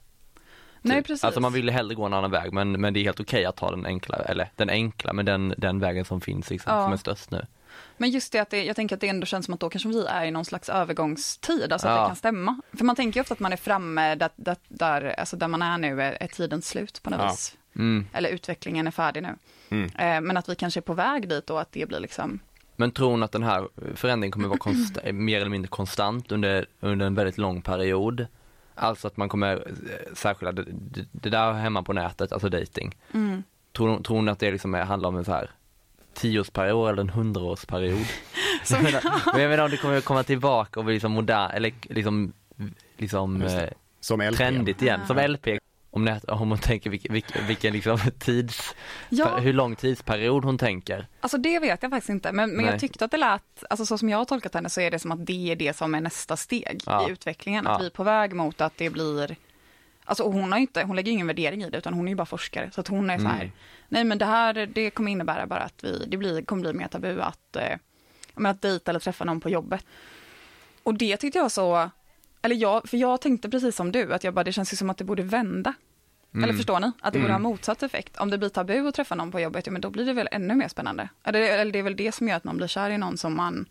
[0.82, 1.08] Nej, Typ.
[1.08, 1.24] precis.
[1.24, 3.56] Alltså man vill hellre gå en annan väg men, men det är helt okej att
[3.56, 6.84] ta den enkla, eller den enkla men den, den vägen som finns liksom, Ja.
[6.84, 7.46] som är störst nu.
[7.98, 9.90] Men just det att det, jag tänker att det ändå känns som att då kanske
[9.90, 12.02] vi är i någon slags övergångstid, alltså att Ja.
[12.02, 12.62] det kan stämma.
[12.74, 15.62] För man tänker ju ofta att man är framme där, där, där, alltså där man
[15.62, 17.30] är nu är, är tidens slut på något Ja.
[17.32, 17.58] vis.
[17.76, 18.08] Mm.
[18.14, 19.36] Eller utvecklingen är färdig nu.
[19.70, 19.86] Mm.
[19.86, 22.40] Eh, men att vi kanske är på väg dit och att det blir liksom,
[22.76, 26.66] Men tror ni att den här förändringen kommer vara konst, mer eller mindre konstant under,
[26.80, 28.28] under en väldigt lång period?
[28.82, 30.66] Alltså att man kommer eh, särskilja det,
[31.12, 32.96] det, där hemma på nätet, alltså dating.
[33.14, 33.44] mm.
[33.78, 35.50] Tror, tror ni att det liksom är, handlar om en så här
[36.14, 38.06] tioårsperiod eller en hundraårsperiod?
[38.70, 41.72] Jag menar- Men jag menar om det kommer komma tillbaka och bli liksom modern, eller
[41.82, 42.34] liksom,
[42.98, 43.64] liksom eh,
[44.00, 44.38] Som LP.
[44.38, 45.08] trendigt igen, Ah.
[45.08, 45.48] som LP.
[45.94, 48.76] Om, nät, om hon tänker vilken, vilken, vilken liksom tids,
[49.10, 51.08] ja, hur lång tidsperiod hon tänker.
[51.20, 52.72] alltså det vet jag faktiskt inte, men, men Nej.
[52.74, 55.00] jag tyckte att det lät, alltså så som jag har tolkat henne så är det
[55.00, 57.08] som att det är det som är nästa steg Ja.
[57.08, 57.72] i utvecklingen, Ja.
[57.76, 59.36] att vi är på väg mot att det blir
[60.06, 62.26] Alltså hon har inte, hon lägger ingen värdering i det utan hon är ju bara
[62.26, 62.70] forskare.
[62.74, 63.52] Så att hon är så här, Mm.
[63.90, 66.88] nej men det här, det kommer innebära bara att vi, det blir, kommer bli mer
[66.88, 67.78] tabu att, eh,
[68.50, 69.86] att dejta eller träffa någon på jobbet.
[70.84, 71.90] Och det tyckte jag så,
[72.42, 74.90] eller jag, för jag tänkte precis som du, att jag bara, det känns ju som
[74.90, 75.74] att det borde vända.
[76.34, 76.44] Mm.
[76.44, 76.92] Eller förstår ni?
[77.02, 77.52] Att det borde ha Mm.
[77.52, 78.18] motsatt effekt.
[78.18, 80.30] Om det blir tabu att träffa någon på jobbet, ja men då blir det väl
[80.32, 81.10] ännu mer spännande.
[81.24, 83.36] Eller, eller det är väl det som gör att man blir kär i någon som
[83.36, 83.66] man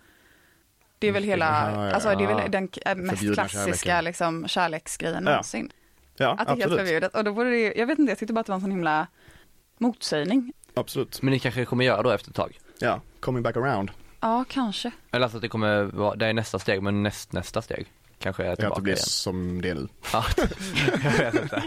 [0.99, 2.37] det är väl hela, Ja, ja, alltså det är ja.
[2.37, 5.31] väl den k- mest klassiska liksom, kärleksgrejen Ja.
[5.31, 5.73] någonsin.
[6.17, 7.15] Ja, Att det är helt förbjudet.
[7.15, 8.71] Och då borde det, jag vet inte, jag tyckte bara att det var en sån
[8.71, 9.07] himla
[9.79, 10.53] motsägning.
[10.75, 11.23] absolut.
[11.23, 12.59] Men ni kanske kommer göra då efter ett tag?
[12.79, 13.91] Ja, coming back around.
[14.21, 14.91] Ja, kanske.
[15.11, 17.87] Eller alltså att det kommer vara, det är nästa steg men näst, nästa steg
[18.21, 19.05] kanske är att tillbaka det blir igen.
[19.05, 19.89] som det är nu.
[20.13, 20.25] Ja,
[21.05, 21.63] jag vet inte.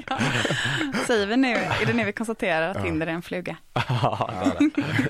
[1.08, 2.84] Säger vi nu, är det nu vi konstaterar att Ja.
[2.84, 3.58] Tinder är en fluga?
[3.74, 4.30] Ja,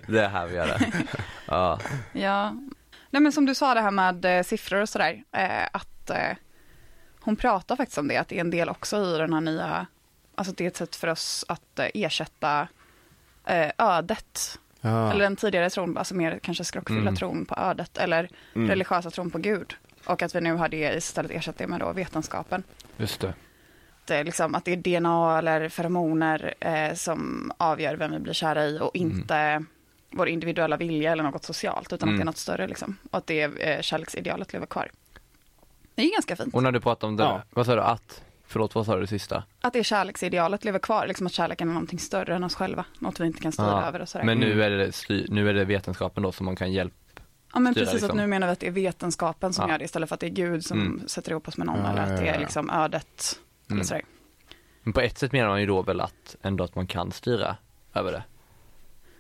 [0.07, 0.91] det är här vi gör det.
[1.45, 1.79] Ja.
[2.13, 2.55] Ja.
[3.09, 6.37] Nej men som du sa det här med eh, siffror och sådär, eh, att eh,
[7.19, 9.85] hon pratar faktiskt om det, att det är en del också i den här nya,
[10.35, 12.67] alltså det är ett sätt för oss att ersätta
[13.77, 15.11] ödet, Ja.
[15.11, 17.15] eller den tidigare tron, alltså mer kanske skrockfyllda Mm.
[17.15, 18.69] tron på ödet, eller Mm.
[18.69, 19.75] religiösa tron på Gud.
[20.05, 22.63] Och att vi nu har det istället ersatt det med då vetenskapen.
[22.97, 23.33] Just det.
[24.19, 28.65] Att, liksom, att det är DNA eller feromoner eh, som avgör vem vi blir kära
[28.65, 29.63] i och inte
[30.11, 32.15] vår individuella vilja eller något socialt, utan att Mm.
[32.17, 32.97] det är något större liksom.
[33.11, 34.91] Och att det eh, kärleksidealet lever kvar.
[35.95, 36.53] Det är ganska fint.
[36.55, 37.41] Och när du pratar om det, Ja.
[37.49, 38.23] vad sa du att?
[38.47, 39.43] Förlåt, vad sa du det sista?
[39.61, 42.85] Att det kärleksidealet lever kvar, liksom att kärleken är någonting större än oss själva.
[42.99, 43.85] Något vi inte kan styra Ja.
[43.87, 44.25] över och sådär.
[44.25, 44.49] Men Mm.
[44.57, 46.95] nu är, det, nu är det vetenskapen då som man kan hjälpa.
[47.53, 48.09] Ja men precis, liksom.
[48.09, 49.71] att nu menar vi att det är vetenskapen som Ja.
[49.73, 51.07] gör det istället för att det är Gud som Mm.
[51.07, 53.39] sätter ihop oss med någon Ja, eller att det är liksom ödet.
[53.67, 53.83] Eller Mm.
[53.85, 54.03] sådär.
[54.83, 57.55] Men på ett sätt menar man ju då väl att ändå att man kan styra
[57.93, 58.23] över det.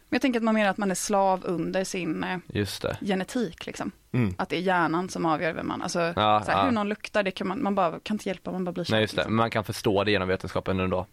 [0.09, 2.97] Men jag tänker att man menar att man är slav under sin eh, Just det.
[3.01, 3.91] genetik liksom.
[4.11, 4.35] Mm.
[4.37, 6.65] Att det är hjärnan som avgör vem man, alltså Ja, så här, ja.
[6.65, 8.93] hur någon luktar, det kan man, man bara kan inte hjälpa, man bara blir kär.
[8.93, 9.31] Nej just det, liksom.
[9.33, 11.05] men man kan förstå det genom vetenskapen ändå.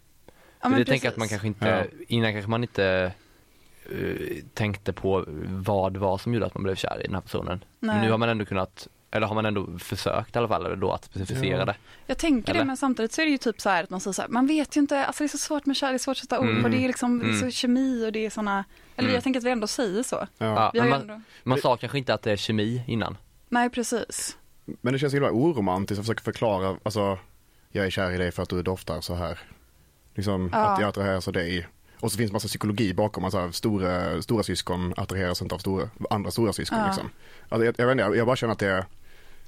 [0.61, 2.03] Ja, men det tänker jag att man kanske inte, Ja.
[2.07, 3.13] innan kanske man inte
[4.53, 7.63] tänkte på vad det var som gjorde att man blev kär i den här personen.
[7.79, 8.01] Nej.
[8.01, 11.05] nu har man ändå kunnat, eller har man ändå försökt i alla fall då att
[11.05, 11.65] specificera Ja.
[11.65, 11.75] det.
[12.05, 12.59] Jag tänker Eller?
[12.59, 14.29] det, men samtidigt så är det ju typ så här att man säger så här,
[14.29, 16.45] man vet ju inte, alltså det är så svårt med kärlek, svårt att sätta ord
[16.49, 16.63] Mm.
[16.63, 17.51] på, det är liksom det är så Mm.
[17.51, 18.65] kemi och det är sådana,
[18.95, 19.13] eller Mm.
[19.15, 20.27] jag tänker att vi ändå säger så.
[20.37, 20.71] Ja.
[20.75, 23.17] Man, ändå, man sa kanske inte att det är kemi innan.
[23.49, 24.37] nej precis.
[24.81, 27.17] Men det känns himla oromantiskt att försöka förklara, alltså
[27.71, 29.39] jag är kär i dig för att du doftar så här.
[30.15, 30.57] Liksom Ja.
[30.59, 31.67] att jag attraheras av dig.
[32.01, 35.89] Och så finns det massa psykologi bakom, alltså stora, stora syskon attraheras inte av stora,
[36.09, 36.85] andra stora syskon Ja.
[36.87, 37.09] liksom.
[37.49, 38.85] Alltså, jag, jag vet inte, jag bara känner att det är,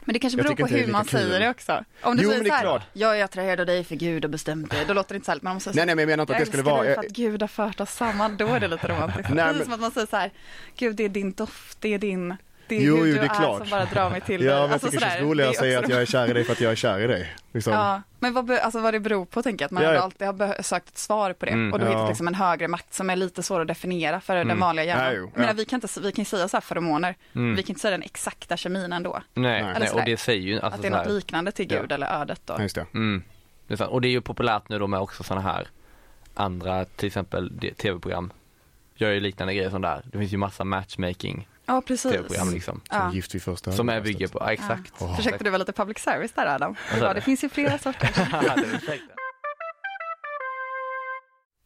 [0.05, 1.19] Men det kanske Jag beror på det är hur man kul.
[1.19, 1.83] säger det också.
[2.01, 4.23] Om du Jo, säger det är så här, jag är attraherad av dig för Gud
[4.25, 5.95] har bestämt det, då låter det inte så här, men man säger så nej nej
[5.95, 7.79] men jag menar inte att jag det skulle vara, dig för att Gud har fört
[7.79, 9.29] oss samman, då är det lite romantiskt.
[9.29, 10.31] Nej, men- som att man säger så här,
[10.77, 12.35] Gud det är din doft, det är din,
[12.67, 13.60] det är Jo, hur jo, du det är klart.
[13.62, 14.62] som bara drar mig till ja dig.
[14.62, 16.34] men jag Alltså tycker det sådär, känns roligare att säga att jag är kär i
[16.34, 17.36] dig för att jag är kär i dig.
[17.54, 17.73] Liksom.
[17.73, 19.99] Ja, men vad, alltså vad det beror på tänker jag, att man Ja, ja.
[20.02, 21.73] alltid har sökt ett svar på det Mm.
[21.73, 21.89] och då Ja.
[21.89, 24.60] hittat liksom en högre makt som är lite svår att definiera för den Mm.
[24.60, 25.06] vanliga hjärnan.
[25.06, 25.54] Ja, jo, Jag menar, ja.
[25.58, 27.56] vi kan inte, vi kan ju säga så här feromoner, Mm.
[27.56, 29.76] vi kan inte säga den exakta kemin ändå, Nej, Nej.
[29.80, 31.82] nej, och det säger ju alltså att det är något liknande till Ja.
[31.82, 32.54] Gud eller ödet då.
[32.58, 32.86] Ja, Just det.
[32.93, 33.23] mm,
[33.67, 33.91] det är sant.
[33.91, 35.67] Och det är ju populärt nu då med också sådana här
[36.34, 38.32] andra, till exempel tv-program.
[38.95, 40.02] Gör ju liknande grejer som där.
[40.06, 42.12] Det finns ju massa matchmaking Ja, precis.
[42.12, 42.82] tv-program liksom.
[42.89, 43.13] Som Ja.
[43.13, 44.93] gift vid första Som är bygger på, ja, exakt.
[44.99, 45.15] Ja.
[45.15, 46.76] Försökte du vara lite public service där Adam?
[46.99, 47.13] du?
[47.13, 48.10] det finns ju flera sorter.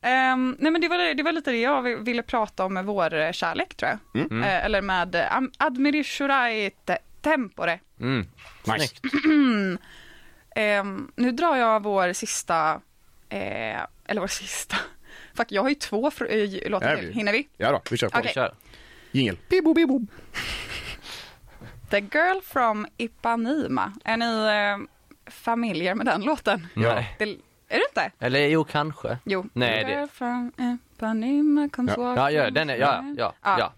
[0.01, 3.13] Ehm, nej men det var, det var lite det jag ville prata om med vår
[3.13, 4.25] eh, kärlek tror jag.
[4.25, 4.43] Mm.
[4.43, 7.79] Eh, eller med eh, am- Admirishurai te- tempore.
[7.99, 8.25] Mm.
[8.67, 8.87] Nice.
[8.87, 9.01] Snyggt.
[10.55, 12.81] Ehm, nu drar jag vår sista,
[13.29, 14.75] eh, eller vår sista.
[15.33, 17.07] Fuck, jag har ju två eh, låtar till.
[17.07, 17.13] vi?
[17.13, 17.47] Hinner vi?
[17.57, 18.19] Ja då, vi kör på.
[18.19, 18.31] Okej.
[18.33, 18.53] Kör.
[19.11, 19.37] Jingel.
[19.49, 19.99] Bibo, bibo.
[21.89, 23.93] The Girl from Ipanema.
[24.03, 26.67] Är ni eh, familjer med den låten?
[26.73, 27.15] Nej.
[27.19, 27.23] Det,
[27.69, 28.11] är du inte?
[28.19, 29.17] Eller jo, kanske.
[29.23, 29.45] Jo.
[29.53, 30.51] Nej, The det- Girl from
[30.95, 32.03] Ipanema comes Ja.
[32.03, 33.59] walking Ja, ja, den är, ja, ja, Ja.
[33.59, 33.73] ja.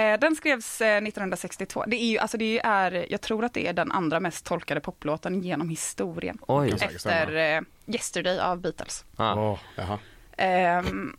[0.00, 1.84] Eh, den skrevs eh, 1962.
[1.86, 4.80] Det är ju, alltså det är, jag tror att det är den andra mest tolkade
[4.80, 6.38] poplåten genom historien.
[6.46, 6.72] Oj.
[6.80, 9.04] Efter eh, Yesterday av Beatles.
[9.16, 9.58] Ja.
[9.76, 9.98] Jaha.
[10.36, 11.16] Ehm,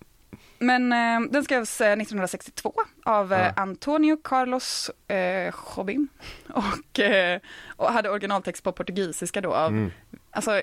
[0.62, 2.74] men eh, den skrevs eh, 1962
[3.06, 3.54] av eh, Ja.
[3.56, 6.08] Antonio Carlos eh, Jobim
[6.54, 9.92] och, eh, och hade originaltext på portugisiska då av, Mm.
[10.32, 10.62] alltså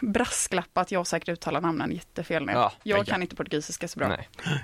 [0.00, 2.52] brasklapp att jag säkert uttalar namnen jättefel nu.
[2.52, 3.04] Ja, jag ja.
[3.04, 4.08] kan inte portugisiska så bra.
[4.08, 4.28] Nej.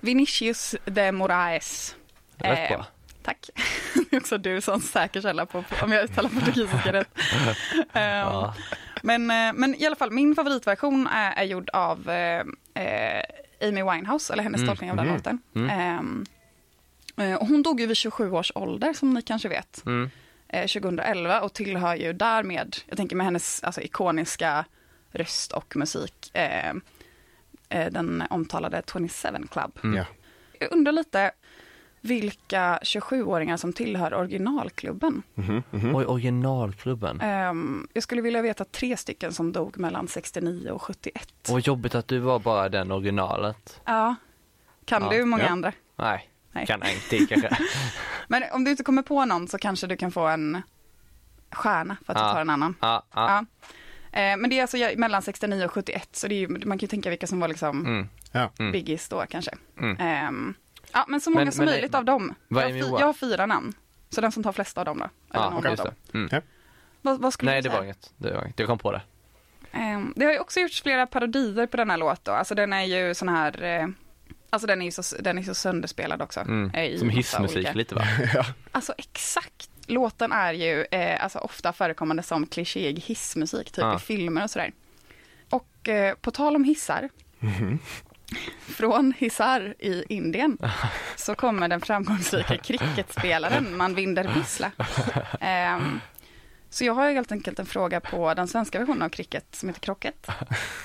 [0.00, 1.96] Vinicius de Moraes.
[2.36, 2.86] Rätt Eh, bra.
[3.22, 3.50] Tack.
[4.10, 7.08] Det är också du som säker källa på om jag uttalar portugisiska rätt.
[7.92, 8.54] Ehm, Ja.
[9.02, 12.40] men, eh, men i alla fall, min favoritversion är, är gjord av eh,
[12.84, 13.22] eh,
[13.68, 15.38] Amy Winehouse, eller hennes Mm, tolkning av den mhm, låten.
[15.54, 15.70] mm.
[15.70, 16.24] Ehm,
[17.16, 20.10] eh, och hon dog ju vid 27 års ålder, som ni kanske vet, Mm.
[20.48, 24.64] eh, 2011 och tillhör ju därmed, jag tänker med hennes alltså, ikoniska
[25.12, 26.68] röst och musik, eh,
[27.68, 29.08] eh, den omtalade 27
[29.50, 29.78] Club.
[29.84, 29.96] Mm.
[29.96, 30.04] Ja.
[30.58, 31.30] Jag undrar lite
[32.08, 35.22] vilka 27-åringar som tillhör originalklubben.
[35.34, 35.96] Mhm, mhm.
[35.96, 37.20] Oj, originalklubben.
[37.20, 41.50] Ehm, jag skulle vilja veta tre stycken som dog mellan 69 och 71.
[41.50, 43.80] Och jobbigt att du var bara den originalet.
[43.84, 44.14] Ja.
[44.84, 45.10] Kan Ja.
[45.10, 45.48] du många Ja.
[45.48, 45.72] andra?
[45.96, 46.66] Nej, Nej.
[46.66, 47.56] kan jag inte kanske.
[48.28, 50.62] Men om du inte kommer på någon så kanske du kan få en
[51.52, 52.26] stjärna för att Ja.
[52.28, 52.74] du tar en annan.
[52.80, 53.28] Ja, ja.
[53.30, 53.44] Ja.
[54.20, 56.78] Eh, men det är alltså mellan 69 och 71, så det är, ju- man kan
[56.78, 58.08] ju tänka vilka som var liksom Mm.
[58.32, 58.50] Ja.
[58.58, 58.72] Mm.
[58.72, 59.50] biggies då kanske.
[59.80, 59.96] Mm.
[60.00, 60.54] Ehm,
[60.94, 62.34] ja, men så många Men- som men- möjligt av dem.
[62.48, 63.72] vad Jag är jag har fyra namn.
[64.10, 65.04] Så den som tar flest av dem då.
[65.04, 65.94] Eller Ja, någon okej, av just dem.
[66.12, 66.18] det.
[66.18, 66.28] Mm.
[66.32, 66.40] Ja.
[67.02, 67.78] Vad, vad skulle Nej, du det säga?
[67.80, 68.12] var inget.
[68.16, 68.58] Det var inget.
[68.58, 69.02] Jag kom på det.
[69.72, 72.32] Ehm, det har ju också gjorts flera parodier på denna låt då.
[72.32, 73.86] Alltså den är ju sån här, eh,
[74.50, 76.40] alltså den är ju så, den är så sönderspelad också.
[76.40, 76.74] Mm.
[76.76, 78.02] i Som hissmusik olika- lite va?
[78.72, 79.70] Alltså exakt.
[79.86, 83.96] Låten är ju eh, alltså ofta förekommande som klichéig hissmusik, typ Ja.
[83.96, 84.72] i filmer och sådär.
[85.50, 87.08] Och eh, på tal om hissar,
[88.58, 90.58] från Hisar i Indien
[91.16, 94.70] så kommer den framgångsrika cricketspelaren Manvinder Bisla.
[95.40, 96.00] Ehm,
[96.70, 99.68] så jag har ju helt enkelt en fråga på den svenska versionen av cricket som
[99.68, 100.26] heter krocket.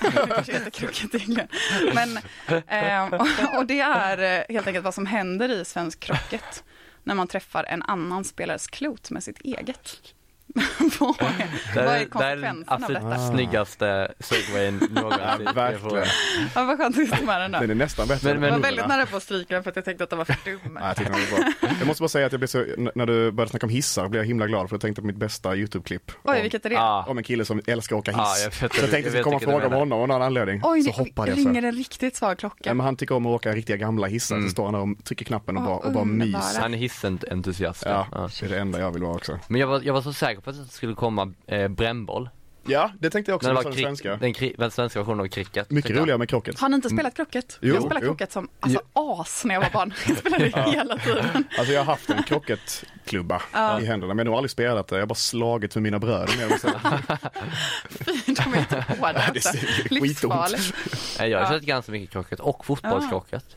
[0.00, 1.48] heter krocket egentligen.
[1.94, 2.18] Men,
[2.66, 6.64] ehm, och, och det är eh, helt enkelt vad som händer i svensk krocket
[7.04, 10.14] när man träffar en annan spelares klot med sitt eget.
[11.00, 13.30] vad är, Det vad är, är det är konsekvenserna av detta?
[13.30, 15.20] snyggaste segwayen någonsin.
[15.46, 16.04] Ja, verkligen.
[16.54, 17.60] Ja, vad skönt att med den där.
[17.60, 19.70] Den är nästan bättre Men- men- Jag var väldigt nära på att stryka den för
[19.70, 20.78] att jag tänkte att den var för dum.
[20.80, 21.52] Ja, jag var.
[21.78, 24.22] Jag måste bara säga att jag blev så, när du började snacka om hissar blev
[24.22, 26.12] jag himla glad för jag tänkte på mitt bästa YouTube-klipp.
[26.24, 26.74] Oj, om, vilket är det?
[26.74, 28.18] Ja, om en kille som älskar att åka hiss.
[28.18, 30.60] Ja, jag vet- så jag tänkte att jag komma fråga om honom av någon anledning.
[30.64, 31.48] Oj, så hoppade jag så.
[31.48, 32.56] ringer en riktigt svag klocka.
[32.64, 34.48] Ja, men han tycker om att åka riktiga gamla hissar, Mm.
[34.48, 36.60] så står han där och trycker knappen och bara, och bara myser.
[36.60, 37.82] han är hissentusiast.
[37.86, 38.28] Ja, Ja.
[38.40, 39.38] det är det enda jag vill vara också.
[39.48, 42.28] Men jag var, jag var så säker på att det skulle komma eh, brännboll.
[42.66, 44.16] Ja, det tänkte jag också det den svenska.
[44.16, 45.70] den, kri- den svenska versionen av cricket.
[45.70, 46.60] Mycket roligare med krocket.
[46.60, 47.58] Har ni inte spelat krocket?
[47.62, 48.10] Jo, jag spelade jo.
[48.12, 49.94] krocket som alltså, as när jag var barn.
[50.08, 51.44] Jag spelade det hela tiden.
[51.58, 53.80] Alltså jag har haft en krocketklubba Ja.
[53.80, 54.96] i händerna, men jag har nog aldrig spelat det.
[54.96, 57.28] Jag har bara slagit för mina bröder med det.
[57.90, 59.12] Fy, de är inte hårda.
[59.12, 59.50] Det Alltså.
[59.58, 59.90] skitont.
[59.90, 60.74] Livsfarligt.
[61.18, 61.50] Nej, Jag har Ja.
[61.52, 63.56] kört ganska mycket krocket och fotbollskrocket.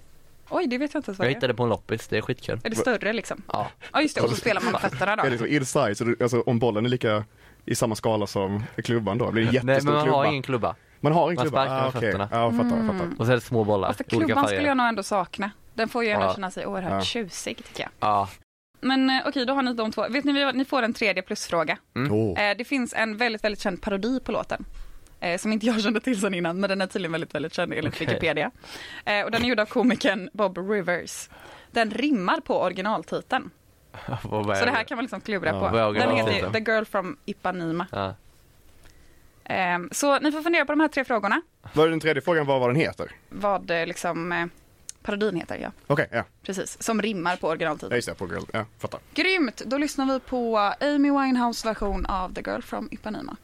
[0.53, 1.35] Oj, det vet jag inte ens vad Jag det är.
[1.35, 2.59] hittade på en loppis, det är skitkul.
[2.63, 3.41] Är det större liksom?
[3.53, 3.67] Ja.
[3.93, 4.21] Ja, just det.
[4.21, 5.29] Och så spelar man med fötterna Är det då.
[5.29, 7.23] liksom inside, så du, alltså, om bollen är lika
[7.65, 10.17] i samma skala som klubban då, blir det en Nej jättestor men man klubba.
[10.17, 10.75] har ingen klubba.
[10.99, 11.65] Man har en man klubba?
[11.65, 12.01] sparkar med okej.
[12.01, 12.29] fötterna.
[12.31, 12.99] Ja, jag fattar, jag Mm.
[12.99, 13.19] fattar.
[13.19, 14.67] Och så är det små bollar, för olika klubban skulle färger.
[14.67, 15.51] jag nog ändå sakna.
[15.73, 16.33] Den får ju ändå Ja.
[16.33, 17.01] känna sig oerhört Ja.
[17.01, 17.89] tjusig tycker jag.
[17.99, 18.29] Ja.
[18.81, 20.05] Men eh, okej, då har ni de två.
[20.09, 20.55] Vet ni, vad?
[20.55, 21.77] ni får en tredje plusfråga.
[21.95, 22.11] Mm.
[22.11, 22.39] Åh.
[22.41, 24.65] Eh, det finns en väldigt, väldigt känd parodi på låten.
[25.23, 27.73] Eh, som inte jag kände till sedan innan, men den är tydligen väldigt, väldigt känd
[27.73, 28.07] enligt Okej.
[28.07, 28.51] Wikipedia.
[29.05, 31.29] Eh, och den är gjord av komikern Bob Rivers.
[31.71, 33.49] Den rimmar på originaltiteln.
[34.23, 35.91] Så det här kan man liksom klura Ja, på.
[35.93, 36.51] Den heter?
[36.51, 37.87] The Girl from Ipanema.
[37.91, 38.15] Ja.
[39.45, 41.41] Eh, så ni får fundera på de här tre frågorna.
[41.73, 43.11] Var den tredje frågan var vad den heter?
[43.29, 44.45] Vad eh, liksom eh,
[45.03, 45.71] parodin heter, ja.
[45.87, 46.23] Okej, ja.
[46.45, 46.83] Precis.
[46.83, 47.95] Som rimmar på Ja, originaltiteln.
[47.95, 48.43] just det, på girl.
[48.53, 48.99] Ja, fattar.
[49.13, 49.61] Grymt!
[49.65, 53.37] Då lyssnar vi på Amy Winehouse version av The Girl from Ipanema.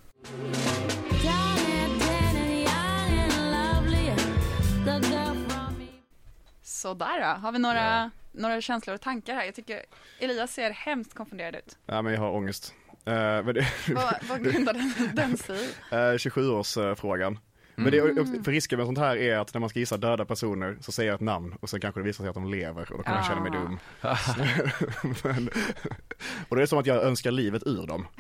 [6.80, 9.44] Sådär då, har vi några, några känslor och tankar här?
[9.44, 9.86] Jag tycker
[10.20, 11.78] Elias ser hemskt konfunderad ut.
[11.86, 12.74] Ja, men jag har ångest.
[13.08, 15.68] Uh, men det, Vad, vad grundar den, den sig i?
[15.92, 17.38] eh, 27-årsfrågan.
[17.84, 19.98] Men det är också, för risken med sånt här är att när man ska gissa
[19.98, 22.52] döda personer så säger jag ett namn och sen kanske det visar sig att de
[22.52, 23.60] lever och då kan jag känna mig Ah.
[23.62, 23.80] dum.
[25.24, 25.50] Men,
[26.50, 28.08] och det är som att jag önskar livet ur dem.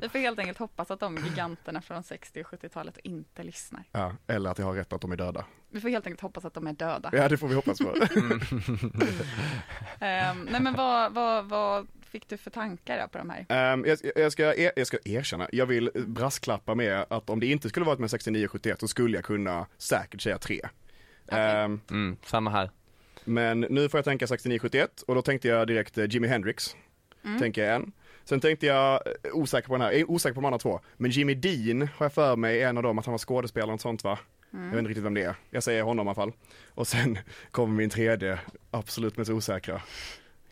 [0.00, 3.84] Vi får helt enkelt hoppas att de giganterna från 60 och 70-talet inte lyssnar.
[3.92, 5.44] Ja, eller att jag har rätt att de är döda.
[5.70, 7.10] Vi får helt enkelt hoppas att de är döda.
[7.12, 7.94] Ja, det får vi hoppas på.
[10.00, 13.46] Ehm, nej men vad, vad, vad fick du för tankar då på de här?
[13.48, 17.68] Ehm, jag, jag, ska, jag ska erkänna, jag vill brasklappa med att om det inte
[17.68, 20.60] skulle varit med 69-71 så skulle jag kunna säkert säga tre.
[21.28, 22.70] Ehm, Mm, samma här.
[23.24, 26.76] men nu får jag tänka 69-71 och då tänkte jag direkt eh, Jimi Hendrix.
[27.38, 27.92] Tänker jag en.
[28.24, 30.80] Sen tänkte jag, eh, osäker på den här, jag är osäker på de andra två,
[30.96, 33.80] men Jimmy Dean har jag för mig en av dem, att han var skådespelare och
[33.80, 34.18] sånt va?
[34.50, 35.34] Jag vet inte riktigt vem det är.
[35.50, 36.32] Jag säger honom i alla fall.
[36.68, 37.18] Och sen
[37.50, 38.38] kommer min tredje,
[38.70, 39.82] absolut mest osäkra.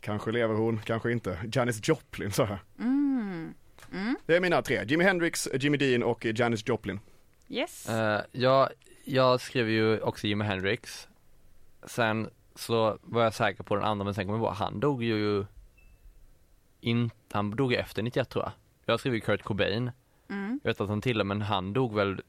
[0.01, 1.39] Kanske lever hon, kanske inte.
[1.53, 2.59] Janis Joplin sa jag.
[2.79, 3.55] Mm.
[3.93, 4.17] Mm.
[4.27, 4.85] Det är mina tre.
[4.85, 7.01] Jimi Hendrix, Jimmy Dean och Janis Joplin.
[7.49, 7.89] Yes.
[7.89, 8.69] Uh, jag,
[9.05, 11.09] jag skrev ju också Jimi Hendrix.
[11.87, 15.03] Sen så var jag säker på den andra men sen kom jag på, han dog
[15.03, 15.47] ju
[16.81, 18.53] inte, han dog efter 91 tror jag.
[18.85, 19.91] Jag skrev ju Kurt Cobain.
[20.29, 20.61] Mm.
[20.63, 22.23] Jag vet att han tillhör men han dog väl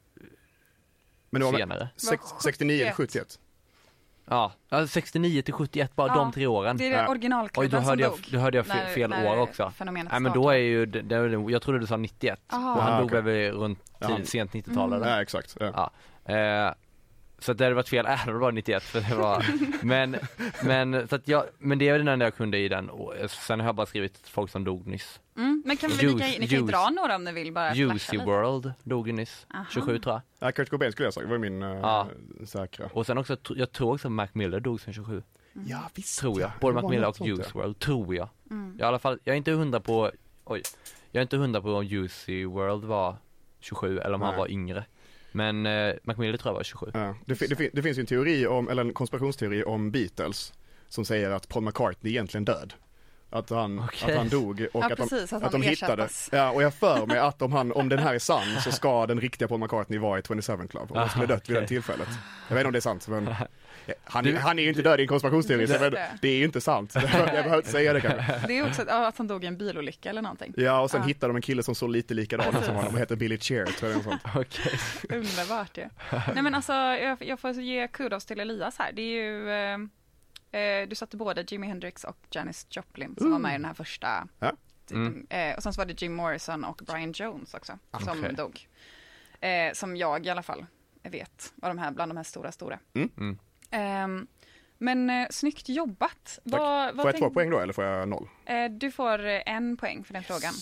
[1.30, 1.88] Men det var senare.
[1.96, 3.38] sex, 69 eller 71.
[4.30, 6.76] Ja, ja, 69 till 71 bara Ja, de tre åren.
[6.76, 8.20] Det är det originalklubben Oj, då som hörde jag, dog.
[8.32, 9.72] då hörde jag fel, när- fel när år också.
[9.84, 11.16] Nej men då är ju, det, det,
[11.52, 12.40] jag trodde du sa 91.
[12.52, 12.74] Aha.
[12.74, 13.20] Och han Ah, dog okej.
[13.22, 14.06] väl runt Ja.
[14.16, 15.08] tid, sent 90-tal eller?
[15.10, 15.56] Ja, exakt.
[15.60, 15.90] Ja.
[16.26, 16.34] Ja.
[16.34, 16.72] Eh,
[17.42, 19.46] så att det hade varit fel även om det var 91 för det var,
[19.84, 20.16] men,
[20.64, 23.60] men, så att jag, men det är den enda jag kunde i den och sen
[23.60, 25.20] har jag bara skrivit folk som dog nyss.
[25.36, 27.52] Mm, men kan vi, ni kan, ni kan ju Juice- dra några om ni vill
[27.52, 28.18] bara Juicy.
[28.18, 29.64] World dog ju nyss, Aha.
[29.70, 30.22] 27 tror jag.
[30.48, 32.08] Ja, Kurt Cobain skulle jag säga, det var min uh, Ja.
[32.46, 32.86] säkra.
[32.92, 35.22] Och sen också, jag tror också Mac Miller dog sen 27,
[35.66, 36.48] Ja, visst tror jag.
[36.48, 36.52] ja.
[36.60, 37.60] Både Mac Miller och Juice ja.
[37.60, 38.28] World, tror jag.
[38.50, 38.76] Mm.
[38.80, 40.10] I alla fall, jag är inte hundra på,
[40.44, 40.62] oj,
[41.10, 43.16] jag är inte hundra på om Juicy World var
[43.60, 44.38] 27 eller om han Nej.
[44.38, 44.84] var yngre.
[45.32, 46.90] Men eh, Macmillan tror jag var 27.
[46.94, 47.14] Ja.
[47.26, 50.52] Det, det, det finns ju en teori om, eller en konspirationsteori om Beatles
[50.88, 52.74] som säger att Paul McCartney är egentligen död.
[53.32, 54.10] Att han, Okej.
[54.12, 56.08] att han dog och Ja, att, de, precis, att att de hittade.
[56.32, 59.06] Ja, och jag för mig att om, han, om den här är sann så ska
[59.06, 62.08] den riktiga Paul McCartney vara i 27 Club och han skulle dött vid det tillfället.
[62.48, 63.34] Jag vet inte om det är sant men
[64.04, 66.08] han, Du- han är ju inte död i en konspirationsteori så det.
[66.22, 66.92] det är ju inte sant.
[66.94, 68.40] Jag behöver inte säga det kanske.
[68.46, 70.54] Det är också att, ja, att han dog i en bilolycka eller någonting.
[70.56, 71.06] Ja och sen Ja.
[71.06, 73.64] hittade de en kille som såg lite likadan ut som honom och heter Billy Chair
[73.66, 74.22] tror jag sånt.
[74.36, 74.72] Okej.
[75.18, 75.88] Underbart ju.
[76.34, 78.92] Nej men alltså, jag, jag får ge kudos till Elias här.
[78.92, 79.48] Det är ju,
[80.52, 83.74] eh, du satte både Jimi Hendrix och Janis Joplin som var med i den här
[83.74, 84.28] första.
[84.38, 84.52] Ja.
[84.90, 85.26] Mm.
[85.30, 88.68] Eh, och sen så var det Jim Morrison och Brian Jones också som dog.
[89.40, 90.66] Eh, som jag i alla fall
[91.02, 92.78] vet var de här, bland de här stora, stora.
[92.94, 93.38] Mm.
[93.70, 94.26] Ehm,
[94.78, 96.38] men eh, snyggt jobbat.
[96.44, 96.60] Vad,
[96.94, 98.28] vad Får jag två tänk- poäng då eller får jag noll?
[98.44, 100.54] Eh, du får eh, en poäng för den frågan.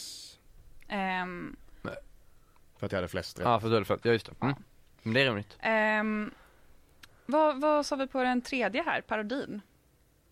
[0.89, 1.57] Ehm,
[2.79, 3.45] För att jag hade flest rätt.
[3.47, 4.33] Ja, för du hade följt, ja just det.
[4.41, 4.55] Mm.
[5.03, 5.57] Men det är rimligt.
[5.61, 6.31] ehm,
[7.27, 9.61] vad, vad sa vi på den tredje här, parodin?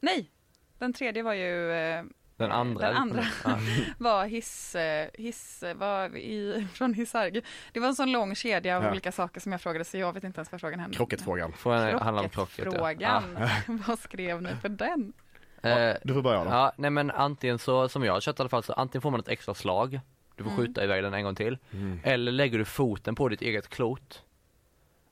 [0.00, 0.30] Nej,
[0.78, 2.04] den tredje var ju eh,
[2.36, 2.86] Den andra.
[2.88, 3.24] Den andra.
[3.44, 3.58] Ja.
[3.98, 7.42] var hiss, eh, hiss var i, från Hissarg.
[7.72, 8.90] Det var en sån lång kedja av Ja.
[8.90, 10.96] olika saker som jag frågade så jag vet inte ens vad frågan hände.
[10.96, 11.52] Krocketfrågan.
[11.52, 12.58] Får en handla om krocket.
[12.58, 12.64] ja.
[12.64, 13.24] Krocketfrågan.
[13.88, 15.12] vad skrev ni för den?
[15.62, 15.68] Ja.
[15.68, 16.50] Eh, Du får börja då.
[16.50, 19.10] ja, nej men antingen så, som jag har kört i alla fall, så antingen får
[19.10, 20.00] man ett extra slag.
[20.36, 20.66] Du får Mm.
[20.66, 21.58] skjuta iväg den en gång till.
[21.72, 22.00] Mm.
[22.04, 24.22] Eller lägger du foten på ditt eget klot.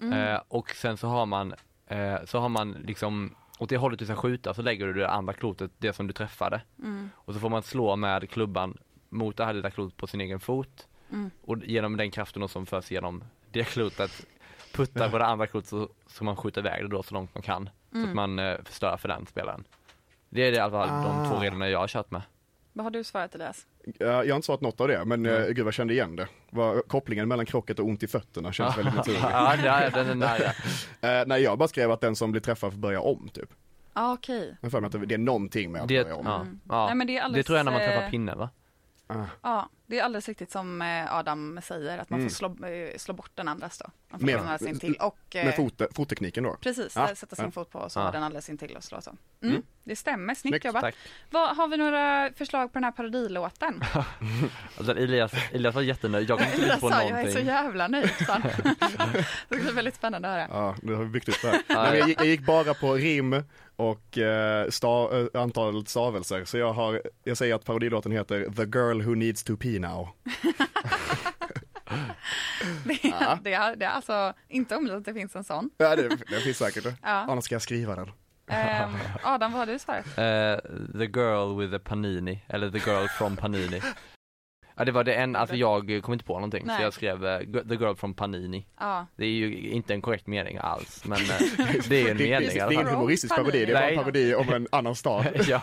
[0.00, 0.12] Mm.
[0.34, 1.54] Eh, och sen så har man,
[1.86, 5.08] eh, så har man liksom, åt det hållet du ska skjuta så lägger du det
[5.10, 6.60] andra klotet, det som du träffade.
[6.82, 7.10] Mm.
[7.16, 10.40] Och så får man slå med klubban mot det här lilla klotet på sin egen
[10.40, 10.86] fot.
[11.12, 11.30] Mm.
[11.44, 14.26] Och genom den kraften som förs genom det klotet
[14.74, 17.42] putta på det andra klotet så ska man skjuta iväg det då så långt man
[17.42, 17.68] kan.
[17.90, 18.08] Så Mm.
[18.08, 19.64] att man eh, förstör för den spelaren.
[20.28, 21.42] Det är i alla fall de två Ah.
[21.42, 22.22] reglerna jag har kört med.
[22.76, 23.66] Vad har du svarat Elias?
[23.84, 25.36] Ja, Jag har inte svarat något av det, men Nej.
[25.36, 25.46] mm.
[25.48, 26.28] gud vad jag kände igen det.
[26.50, 29.20] Var, kopplingen mellan krocket och ont i fötterna känns väldigt naturlig.
[29.22, 30.52] ja, det är, den är nära.
[31.20, 33.48] Eh, nej, jag bara skrev att den som blir träffad får börja om typ.
[33.92, 34.56] Ah, okej.
[34.60, 36.26] Jag har för mig att det- det är någonting med att Det, börja om.
[36.26, 36.60] ja, Mm.
[36.68, 36.86] ja.
[36.86, 38.50] Nej, men det är det alldeles, tror jag när man träffar eh, pinnen va?
[39.08, 39.24] Ah.
[39.42, 42.30] Ja, det är alldeles riktigt som eh, Adam säger, att man Mm.
[42.30, 43.90] får slå, eh, slå bort den andras då.
[44.10, 45.36] Man får Med- den alldeles intill och...
[45.36, 46.56] eh, Med fot, fottekniken då.
[46.60, 47.50] Precis, där sätta sin ja.
[47.50, 49.10] fot på och så har den alldeles intill och slå så.
[49.10, 49.62] Mm, Mm.
[49.84, 50.82] Det stämmer, snyggt Snyggt, jobbat.
[50.82, 50.94] Tack.
[51.30, 53.84] Vad, har vi några förslag på den här parodilåten?
[54.78, 57.46] Alltså, Elias, Elias var jättenöjd, jag kom inte Elias på sa, jag är så någonting.
[57.46, 58.10] jävla nöjd.
[59.48, 60.60] Det blir väldigt spännande att höra.
[60.66, 61.62] Ja, det har vi byggt upp det här.
[61.90, 63.42] Nej, jag, gick, jag gick bara på rim
[63.76, 66.44] och eh, sta, eh, antalet stavelser.
[66.44, 70.08] Så jag, har, jag säger att parodilåten heter The Girl Who Needs to Pee Now.
[72.84, 73.38] Det, Ja.
[73.42, 75.70] det, är, det är alltså inte omöjligt att det finns en sån.
[75.78, 76.84] Ja, det, det finns säkert.
[76.84, 77.08] Ja.
[77.08, 78.10] Annars ska jag skriva den.
[78.48, 78.90] Ehm,
[79.22, 80.06] Adam, vad har du svarat?
[80.06, 83.80] Eh, the girl with the panini, eller the girl from panini.
[84.78, 86.76] Ja det var det en, alltså jag kom inte på någonting Nej.
[86.76, 88.66] så jag skrev eh, The Girl from Panini.
[88.78, 89.06] Ja.
[89.16, 91.28] Det är ju inte en korrekt mening alls men eh,
[91.88, 93.74] det är ju en Det, det, mening det i är ingen humoristisk parodi, det är
[93.74, 95.26] bara en parodi om en annan stad.
[95.48, 95.62] ja.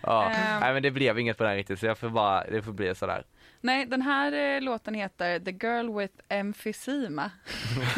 [0.00, 0.30] ja.
[0.30, 0.60] Ehm.
[0.60, 2.94] Nej men det blev inget på den riktigt så jag får bara, det får bli
[2.94, 3.24] sådär.
[3.60, 7.30] Nej, den här eh, låten heter The Girl with Emphysema.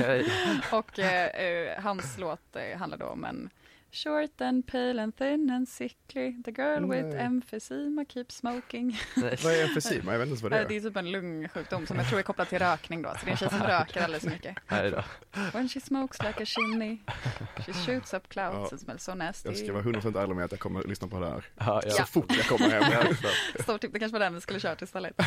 [0.73, 3.51] Och eh, eh, hans låt eh, handlar då om en
[3.93, 7.19] Short and pale and thin and sickly The girl with Nej.
[7.25, 8.99] emphysema keeps smoking.
[9.17, 10.13] Vad är emfysema?
[10.13, 10.77] Jag vet inte vad det Eh, Det är.
[10.77, 13.09] är typ en lungsjukdom som jag tror är kopplad till rökning då.
[13.09, 14.57] Så det är en tjej som röker alldeles för mycket.
[14.69, 15.03] Nej då.
[15.53, 16.99] When she smokes like a chimney
[17.67, 18.69] She shoots up clouds Ja.
[18.73, 19.49] and smells so nasty.
[19.49, 21.83] Jag ska vara 100% ärlig med att jag kommer att lyssna på det här Ja,
[21.85, 21.91] ja.
[21.91, 22.83] så fort jag kommer hem.
[22.93, 23.29] Jag också.
[23.63, 25.21] Stor tipp, det kanske var den vi skulle kört istället.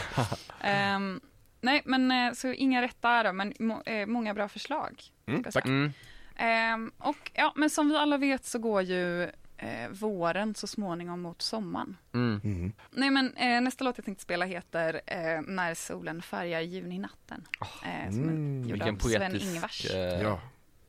[0.62, 1.22] Ehm,
[1.62, 5.01] nej, men eh, så inga rätt där då, men må, eh, många bra förslag.
[5.26, 5.66] Mm, tack.
[5.66, 5.93] Mm.
[6.36, 9.23] Ehm, och ja, men som vi alla vet så går ju
[9.57, 11.97] eh, våren så småningom mot sommaren.
[12.13, 12.41] Mm.
[12.43, 12.73] Mm.
[12.91, 17.47] Nej men eh, nästa låt jag tänkte spela heter eh, När solen färgar juninatten.
[17.61, 19.86] Eh, som Mm, är gjord Vilken av Sven poetisk Ingvars.
[19.95, 20.39] eh, Ja.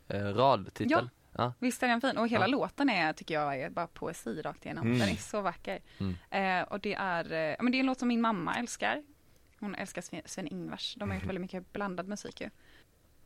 [0.08, 1.08] eh, radtitel.
[1.36, 1.52] Ja.
[1.58, 2.16] Visst är den fin?
[2.18, 2.50] Och hela Ja.
[2.50, 4.86] låten är, tycker jag, är bara poesi rakt igenom.
[4.86, 4.98] Mm.
[4.98, 5.78] Den är så vacker.
[5.98, 6.14] Mm.
[6.62, 9.02] Eh, och det är, eh, ja, men det är en låt som min mamma älskar.
[9.60, 10.94] Hon älskar Sven, Sven Ingvars.
[10.98, 12.50] De har gjort väldigt mycket blandad musik ju.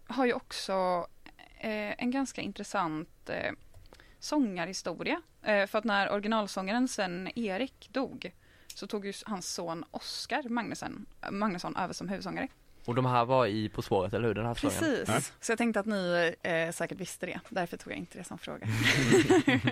[0.08, 1.35] Har ju också eh,
[1.70, 3.52] en ganska intressant eh,
[4.18, 5.22] sångarhistoria.
[5.42, 8.32] Eh, för att när originalsångaren Sven-Erik dog
[8.74, 12.48] så tog ju hans son Oskar Magnusson, Magnusson över som huvudsångare.
[12.84, 14.34] Och de här var i På spåret, eller hur?
[14.34, 14.76] Den här sången?
[14.78, 15.20] Precis, Ja.
[15.40, 17.40] så jag tänkte att ni eh, säkert visste det.
[17.48, 18.66] Därför tog jag inte det som fråga.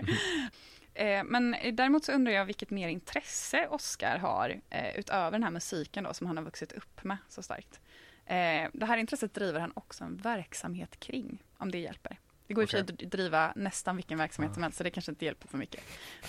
[0.94, 5.50] eh, men däremot så undrar jag vilket mer intresse Oscar har eh, utöver den här
[5.50, 7.80] musiken då som han har vuxit upp med så starkt.
[8.26, 12.18] Eh, det här intresset driver han också en verksamhet kring, om det hjälper.
[12.46, 12.80] Det går ju okay.
[12.80, 15.80] att driva nästan vilken verksamhet som helst, så det kanske inte hjälper så mycket.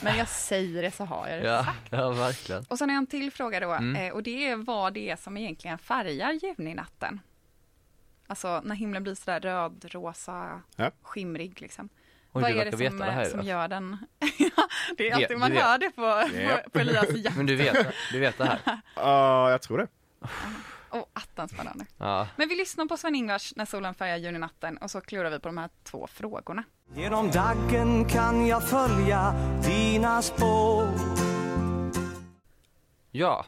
[0.02, 2.66] Men jag säger det så har jag det Ja, ja verkligen.
[2.70, 3.96] och sen har jag en till fråga då, Mm.
[3.96, 7.20] eh, och det är vad det är som egentligen färgar juninatten.
[8.28, 10.92] Alltså när himlen blir sådär röd, rosa, Ja.
[11.02, 11.90] skimrig liksom.
[12.32, 13.46] Oj, vad du är det som, det här eh, som då.
[13.46, 13.98] gör den?
[14.38, 14.50] Ja,
[14.98, 15.66] det är alltid, Vet- man du vet.
[15.66, 16.58] hör det på, Ja.
[16.64, 17.38] på, på Elias jakt.
[17.38, 18.60] Men du vet, du vet det här?
[18.96, 19.88] Ja, jag tror det.
[20.92, 21.86] Åh, attans spännande.
[21.98, 22.28] Ja.
[22.36, 25.58] Men vi lyssnar på Sven-Ingvars När solen färgar juninatten och så klurar vi på de
[25.58, 26.64] här två frågorna.
[26.96, 30.88] Genom daggen kan jag följa dina spår
[33.12, 33.46] ja,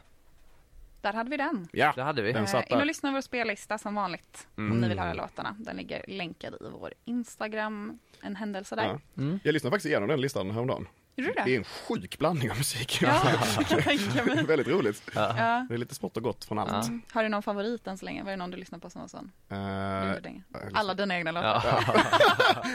[1.00, 1.68] Där hade vi den.
[1.72, 2.32] Ja, det hade vi.
[2.32, 2.86] Den Eh, satt in och där.
[2.86, 4.48] lyssna på vår spellista som vanligt.
[4.56, 4.80] Om Mm.
[4.80, 5.56] ni vill höra låtarna.
[5.58, 7.98] Den ligger länkad i vår Instagram.
[8.20, 8.84] En händelse där.
[8.84, 9.00] Ja.
[9.22, 9.40] Mm.
[9.44, 10.86] Jag lyssnade faktiskt igenom den listan häromdagen.
[11.18, 11.54] Gjorde du Det det?
[11.54, 12.98] är en sjuk blandning av musik.
[13.02, 13.22] Ja.
[14.46, 15.10] Väldigt roligt.
[15.14, 15.66] Ja.
[15.68, 16.70] Det är lite smått och gott från allt.
[16.72, 16.82] Ja.
[16.82, 17.02] Mm.
[17.12, 18.22] Har du någon favorit än så länge?
[18.22, 19.32] Var det någon du lyssnar på som var sån?
[19.48, 21.84] Lyssnar- Alla dina egna låtar?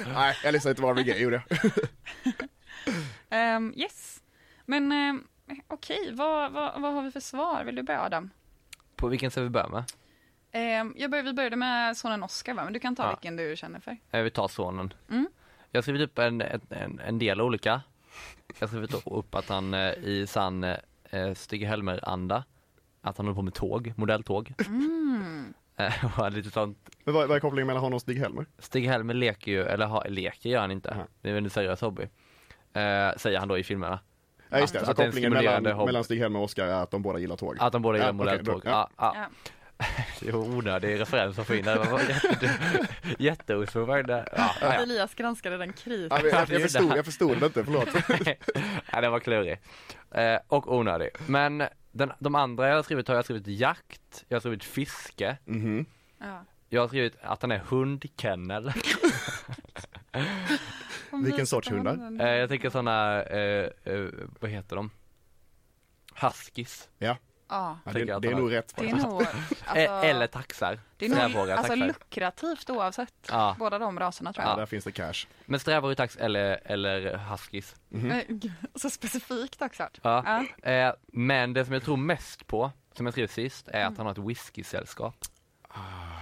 [0.14, 1.72] Nej, jag lyssnade inte på Marvin Gaye, gjorde jag.
[3.30, 4.22] Ehm, yes.
[4.66, 5.24] Men ehm,
[5.68, 7.64] okej, vad, vad, vad har vi för svar?
[7.64, 8.30] Vill du börja Adam?
[8.96, 9.84] På vilken ska vi börja med?
[10.52, 12.64] Ehm, jag började, vi började med sonen Oscar va?
[12.64, 13.10] Men du kan ta Ja.
[13.10, 13.98] vilken du känner för.
[14.12, 14.94] Jag vill ta sonen.
[15.10, 15.28] Mm.
[15.72, 17.82] Jag har skrivit upp en, en, en del olika.
[18.48, 22.44] Jag har skrivit upp att han eh, i sann eh, Stig Helmer-anda,
[23.02, 24.54] att han håller på med tåg, modelltåg.
[24.68, 25.54] Mm.
[25.76, 26.90] Eh, och hade lite sånt.
[27.04, 28.46] Men vad, vad är kopplingen mellan honom och Stig-Helmer?
[28.60, 30.92] Stig Helmer leker ju, eller ha, leker gör han inte.
[30.92, 31.04] Aha.
[31.22, 32.04] Det är väl en seriös hobby.
[32.74, 34.00] Eh, säger han då i filmerna.
[34.50, 36.66] Ja just det, Att så det är en kopplingen stimulerande mellan, mellan Stig-Helmer och Oscar
[36.66, 37.58] är att de båda gillar tåg.
[37.60, 38.62] Att de båda gör Ja, okej, modelltåg.
[38.62, 38.72] bra.
[38.72, 38.90] ja.
[38.98, 39.26] Ja, Ja.
[40.20, 41.80] Det är onödig referens att få in där.
[41.84, 42.88] Det var jätte-
[43.24, 44.06] Jätteosmart.
[44.10, 44.74] Ja.
[44.74, 46.24] Elias granskade den kritiskt.
[46.24, 47.90] Ja, jag, jag, förstod, jag förstod det inte, förlåt.
[48.92, 49.60] ja, den var klurig.
[50.12, 51.10] Eh, och onödig.
[51.28, 55.38] Men den, de andra jag har skrivit har jag skrivit jakt, jag har skrivit fiske,
[55.46, 55.86] Mhm.
[56.20, 56.46] Ja.
[56.70, 58.74] jag har skrivit att han är hundkennel.
[61.12, 62.22] Vilken vi sorts hundar?
[62.26, 63.70] eh, jag tänker sådana, eh,
[64.40, 64.92] vad heter de?
[66.16, 66.90] Huskies.
[66.98, 67.18] Ja,
[67.54, 68.74] Ja, det, det är nog rätt.
[68.78, 69.22] det är nog,
[69.66, 70.80] alltså, Eh, Eller taxar.
[70.98, 73.14] det är nog alltså, lukrativt oavsett.
[73.30, 73.56] Ja.
[73.60, 74.58] Båda de raserna tror Ja, jag.
[74.60, 75.14] där finns det cash.
[75.46, 77.76] Men strävhårig tax eller, eller huskies.
[77.90, 79.88] Gud, Så specifikt också.
[80.02, 80.46] Ja.
[80.64, 80.72] Ja.
[80.72, 84.06] Eh, men det som jag tror mest på, som jag skrev sist, är att han
[84.06, 85.16] har ett whiskysällskap.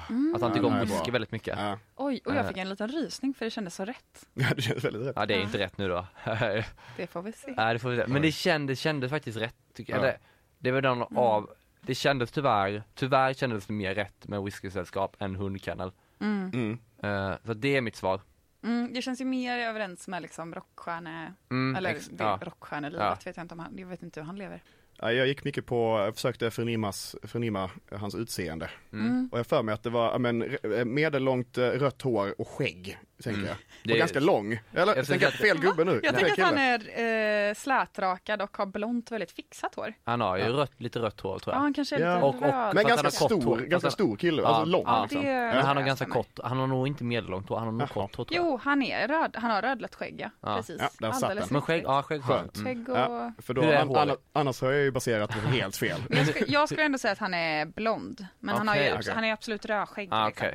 [0.09, 0.35] Mm.
[0.35, 1.59] Att han tycker Ja, om whisky väldigt mycket.
[1.59, 1.79] Ja.
[1.95, 2.47] Oj, och jag Eh.
[2.47, 4.25] fick en liten rysning för det kändes så rätt.
[4.33, 5.13] ja, det känns väldigt rätt.
[5.15, 5.43] Ja det är Ja.
[5.43, 6.07] inte rätt nu då.
[6.97, 7.53] Det får vi se.
[7.57, 8.07] Nej det får vi se.
[8.07, 9.55] Men det kändes, kändes faktiskt rätt.
[9.75, 10.15] Tycker jag.
[10.61, 11.49] Det var den av,
[11.81, 15.91] det kändes tyvärr, tyvärr kändes det mer rätt med whiskysällskap än hundkennel.
[16.19, 16.51] Mm.
[16.53, 16.77] Mm.
[17.31, 18.21] Eh, så det är mitt svar.
[18.63, 22.39] Mm, det känns ju mer överens med liksom rockstjärne, Mm, eller ex- ja.
[22.41, 23.17] rockstjärnelivet Ja.
[23.25, 24.63] vet jag inte om han, jag vet inte hur han lever.
[24.97, 28.69] Ja, jag gick mycket på, jag försökte förnimas, förnimma hans utseende.
[28.93, 29.05] Mm.
[29.05, 29.29] Mm.
[29.31, 32.97] Och jag för mig att det var men, r- medellångt eh, rött hår och skägg
[33.21, 33.55] tänker jag.
[33.83, 34.59] Det är- ganska lång.
[34.73, 35.99] Eller Jag tänker jag tycker fel gubbe nu?
[36.03, 39.93] Jag tänker att han är eh, slätrakad och har blont väldigt fixat hår.
[40.03, 41.61] Han har ju rött, lite rött hår tror Ja, jag.
[41.63, 42.15] han kanske är Ja.
[42.15, 42.75] lite Och- och- röd.
[42.75, 43.57] Men ganska han stor, hår.
[43.57, 45.01] ganska han- stor kille, Ja, alltså lång ja.
[45.01, 45.21] liksom.
[45.21, 47.73] Det- Men han har Ja, ganska kort, han har nog inte medellångt hår, han har
[47.73, 48.27] nog kort hår.
[48.31, 49.35] Jo, han är röd.
[49.39, 50.29] Han har rödlätt skägg, ja.
[50.41, 50.55] Ja.
[50.55, 50.77] Precis.
[50.81, 51.53] Ja, där satt Alldeles den.
[51.53, 52.55] Men skägg, ja skägg Skönt.
[52.57, 52.65] Mm.
[52.67, 52.97] Skägg och...
[52.97, 54.09] Ja, för då, Hur är an, håret?
[54.09, 55.99] an, annars har jag ju baserat det helt fel.
[56.09, 58.25] Jag, skulle, jag skulle ändå säga att han är blond.
[58.39, 60.07] Men han, har ju, han är absolut rödskägg.
[60.11, 60.47] Ah, liksom.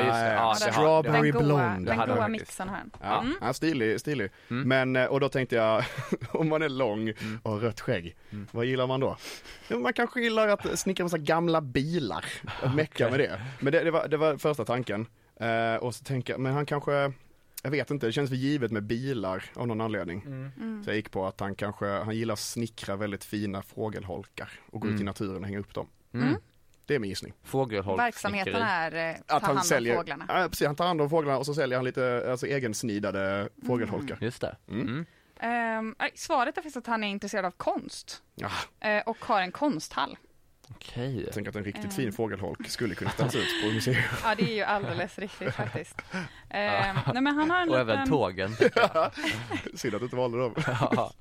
[0.00, 1.42] Ja just det, Ja, det Strawberry Den goa,
[1.72, 1.86] blond.
[1.86, 2.90] Det den goa mixen han.
[3.02, 3.34] Ja, Mm.
[3.40, 4.30] ja, stilig, stilig.
[4.50, 4.68] Mm.
[4.68, 5.84] Men, eh, och då tänkte jag,
[6.30, 7.38] om man är lång Mm.
[7.42, 8.16] och rött skägg,
[8.52, 9.16] vad gillar man då?
[9.70, 12.24] Man kanske gillar att snickra massa gamla bilar,
[12.76, 13.40] mecka med det.
[13.60, 15.06] Men det, det, var, det var första tanken.
[15.40, 17.12] Eh, och så tänker jag, men han kanske,
[17.62, 20.22] jag vet inte, det känns för givet med bilar av någon anledning.
[20.26, 20.84] Mm.
[20.84, 24.80] Så jag gick på att han kanske, han gillar att snickra väldigt fina fågelholkar och
[24.80, 25.04] gå ut i Mm.
[25.06, 25.86] naturen och hänga upp dem.
[26.86, 26.88] Mm.
[26.88, 27.32] Det är min gissning.
[27.44, 28.68] Fågelholk, Verksamheten snickeri.
[28.98, 30.24] är eh, ta Att han hand säljer, om fåglarna.
[30.28, 34.18] Ja, precis, han tar hand om fåglarna och så säljer han lite alltså, egensnidade fågelholkar.
[34.20, 34.56] Just det.
[34.68, 34.80] Mm.
[34.88, 35.06] Mm.
[35.40, 38.22] Ehm, nej, svaret är faktiskt att han är intresserad av konst.
[38.34, 38.50] Ja,
[38.88, 40.16] eh, och har en konsthall.
[40.70, 41.24] Okej.
[41.24, 41.90] jag tänker att en riktigt Eh.
[41.90, 43.96] fin fågelholk skulle kunna ställas ut på museum.
[44.24, 46.02] Ja, det är ju alldeles riktigt faktiskt.
[46.50, 48.50] Ehm, nej, men han har en Och även liten, tågen.
[49.74, 50.54] Synd att du inte valde dem.
[50.66, 51.12] Ja.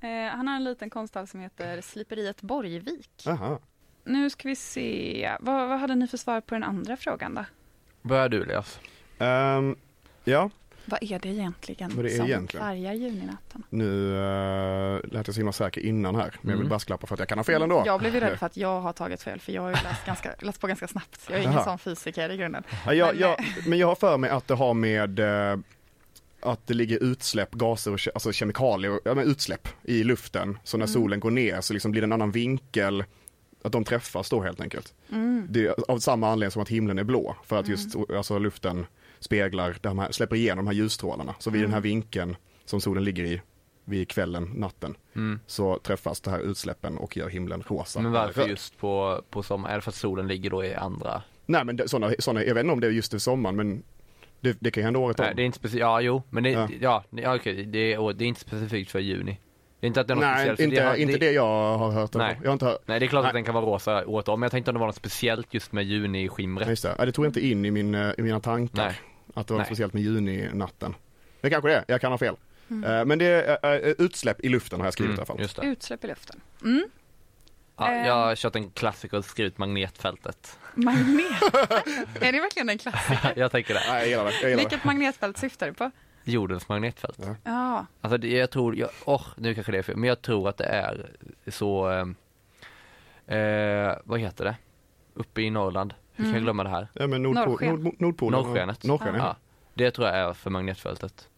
[0.00, 3.26] eh, han har en liten konsthall som heter Sliperiet Borgvik.
[3.26, 3.58] Aha.
[4.04, 7.44] Nu ska vi se, vad, vad hade ni för svar på den andra frågan då?
[8.02, 8.80] Börjar du Elias?
[9.18, 9.76] Ehm,
[10.24, 10.50] ja,
[10.84, 12.66] Vad är det egentligen Vad det är som egentligen?
[12.66, 13.62] färgar juninatten?
[13.68, 16.68] nu uh, lät jag så himla säker innan här, men jag vill Mm.
[16.68, 17.82] brasklappa för att jag kan ha fel ändå.
[17.86, 20.06] Jag blev ju rädd för att jag har tagit fel, för jag har ju läst,
[20.06, 21.20] ganska, läst på ganska snabbt.
[21.28, 21.64] Jag är ingen Jaha.
[21.64, 22.62] sån fysiker i grunden.
[22.86, 23.36] Ja, jag, Men, jag,
[23.66, 25.58] men jag har för mig att det har med eh,
[26.40, 30.58] att det ligger utsläpp, gaser och ke- alltså kemikalier, ja, men utsläpp i luften.
[30.64, 30.92] Så när Mm.
[30.92, 33.04] solen går ner så liksom blir det en annan vinkel,
[33.64, 34.94] att de träffas då helt enkelt.
[35.12, 35.46] Mm.
[35.50, 38.86] Det är av samma anledning som att himlen är blå, för att just alltså, luften
[39.20, 41.34] speglar, de här, släpper igenom de här ljusstrålarna.
[41.38, 41.70] Så vid Mm.
[41.70, 43.40] den här vinkeln som solen ligger i,
[43.84, 45.40] vid kvällen, natten, Mm.
[45.46, 48.00] så träffas de här utsläppen och gör himlen rosa.
[48.00, 48.50] Men varför röd.
[48.50, 49.72] just på, på sommaren?
[49.72, 51.22] Är det för att solen ligger då i andra?
[51.46, 53.82] Nej men det, såna, såna, jag vet inte om det är just i sommaren, men
[54.40, 55.26] det, det kan ju hända året om.
[55.26, 56.68] Nej, det är inte specifikt, ja jo, men det, Ja.
[56.80, 59.38] ja, ja, okej, det, är, det är inte specifikt för juni.
[59.84, 60.56] Det är inte att det är något Nej, speciellt.
[60.58, 62.14] för inte, har- inte det jag har hört.
[62.14, 62.38] Nej.
[62.42, 62.80] Jag har inte hört.
[62.86, 63.28] Nej, det är klart Nej.
[63.28, 65.54] att den kan vara rosa året om, men jag tänkte om det var något speciellt
[65.54, 66.68] just med juni-skimret.
[66.68, 66.94] Just det.
[66.98, 68.84] Ja, det tog jag inte in i, min, eh, i mina tankar.
[68.84, 69.00] Nej.
[69.34, 69.66] Att det var Nej.
[69.66, 70.94] speciellt med juninatten.
[71.40, 72.36] Det kanske det är, jag kan ha fel.
[72.70, 72.84] Mm.
[72.98, 75.40] Eh, Men det är eh, utsläpp i luften har jag skrivit i alla fall.
[75.40, 75.66] just det.
[75.66, 76.40] Utsläpp i luften.
[76.62, 76.84] Mm.
[77.76, 80.58] Ja, jag har kört en klassiker och skrivit magnetfältet.
[80.74, 81.42] Magnet.
[82.20, 83.32] är det verkligen en klassiker?
[83.36, 83.80] jag tänker det.
[83.88, 84.30] Nej, jag gillar det.
[84.30, 84.68] Jag gillar det.
[84.68, 85.90] Vilket magnetfält syftar du på?
[86.24, 87.18] Jordens magnetfält.
[87.22, 87.34] Ja.
[87.44, 90.48] Ja, Alltså det, jag tror, jag, oh, nu kanske det är fel, men jag tror
[90.48, 91.10] att det är
[91.48, 94.56] så, eh, eh, vad heter det?
[95.14, 95.94] Uppe i Norrland.
[96.12, 96.44] Hur kan jag Mm.
[96.44, 96.88] glömma det här?
[96.92, 97.74] Ja, men Nordpol, Norrsken.
[97.82, 98.40] Nord, Nordpolen.
[98.42, 98.84] Norrskenet.
[98.84, 99.20] Norrsken, ja.
[99.26, 99.36] Ja,
[99.74, 101.28] det tror jag är för magnetfältet.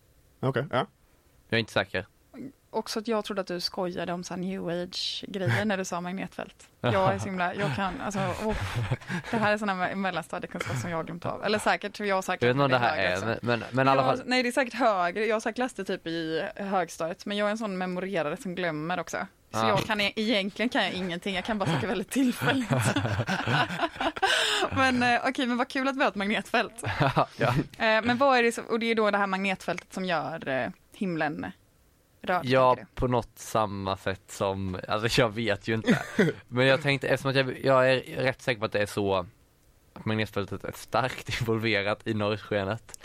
[0.41, 0.87] Okej, ja.
[1.49, 2.07] Jag är inte säker.
[2.77, 6.01] Också att jag trodde att du skojade om så här new age-grejer när du sa
[6.01, 6.69] magnetfält.
[6.81, 8.57] Jag är så himla, jag kan, alltså, oh,
[9.31, 11.45] det här är sådana mellanstadiekunskap som jag har glömt av.
[11.45, 13.47] Eller säkert, jag har säkert Jag vet inte om det här är, också.
[13.47, 14.19] men, men, i alla fall.
[14.19, 15.27] Jag- Nej, det är säkert högre.
[15.27, 18.55] Jag har säkert läst det typ i högstadiet, men jag är en sån memorerare som
[18.55, 19.27] glömmer också.
[19.53, 19.69] Så Ah.
[19.69, 22.71] jag kan e- egentligen kan jag ingenting, jag kan bara saker väldigt tillfälligt.
[24.77, 26.85] men eh, okej, men vad kul att vi har ett magnetfält.
[27.37, 27.55] ja.
[27.79, 30.49] Eh, men vad är det, så, och det är då det här magnetfältet som gör
[30.49, 31.47] eh, himlen
[32.27, 32.41] röd?
[32.45, 36.03] Ja, på något samma sätt som, alltså jag vet ju inte.
[36.49, 39.15] Men jag tänkte, eftersom att jag, jag är rätt säker på att det är så
[39.15, 39.27] att
[40.05, 42.99] magnetfältet är starkt involverat i norrskenet.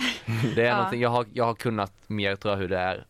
[0.56, 0.76] Det är Ja.
[0.76, 3.06] någonting, jag har, jag har kunnat mer tror jag hur det är.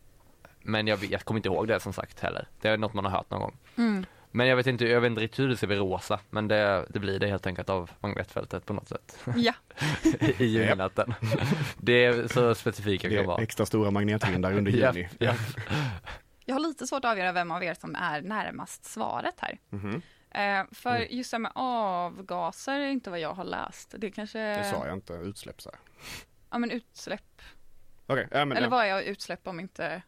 [0.62, 2.48] Men jag, jag kommer inte ihåg det som sagt heller.
[2.60, 3.56] Det är något man har hört någon gång.
[3.76, 4.06] Mm.
[4.34, 6.20] Men jag vet inte, jag vet inte riktigt hur det ser vid rosa.
[6.30, 9.18] Men det, det blir det helt enkelt av magnetfältet på något sätt.
[9.36, 9.52] Ja,
[10.38, 11.14] I julnatten.
[11.78, 13.42] Det är så specifika Det kan är vara.
[13.42, 15.08] extra stora magnetvindar under juni.
[15.18, 15.36] japp.
[16.44, 19.58] jag har lite svårt att avgöra vem av er som är närmast svaret här.
[19.70, 20.02] Mhm.
[20.30, 23.94] Eh, för just det här med avgaser är inte vad jag har läst.
[23.98, 24.38] Det kanske...
[24.38, 25.78] Det sa jag inte, utsläpp så här.
[26.50, 27.42] Ja men utsläpp.
[28.06, 28.70] Okej, ja, men Eller ja.
[28.70, 30.02] vad är utsläpp om inte...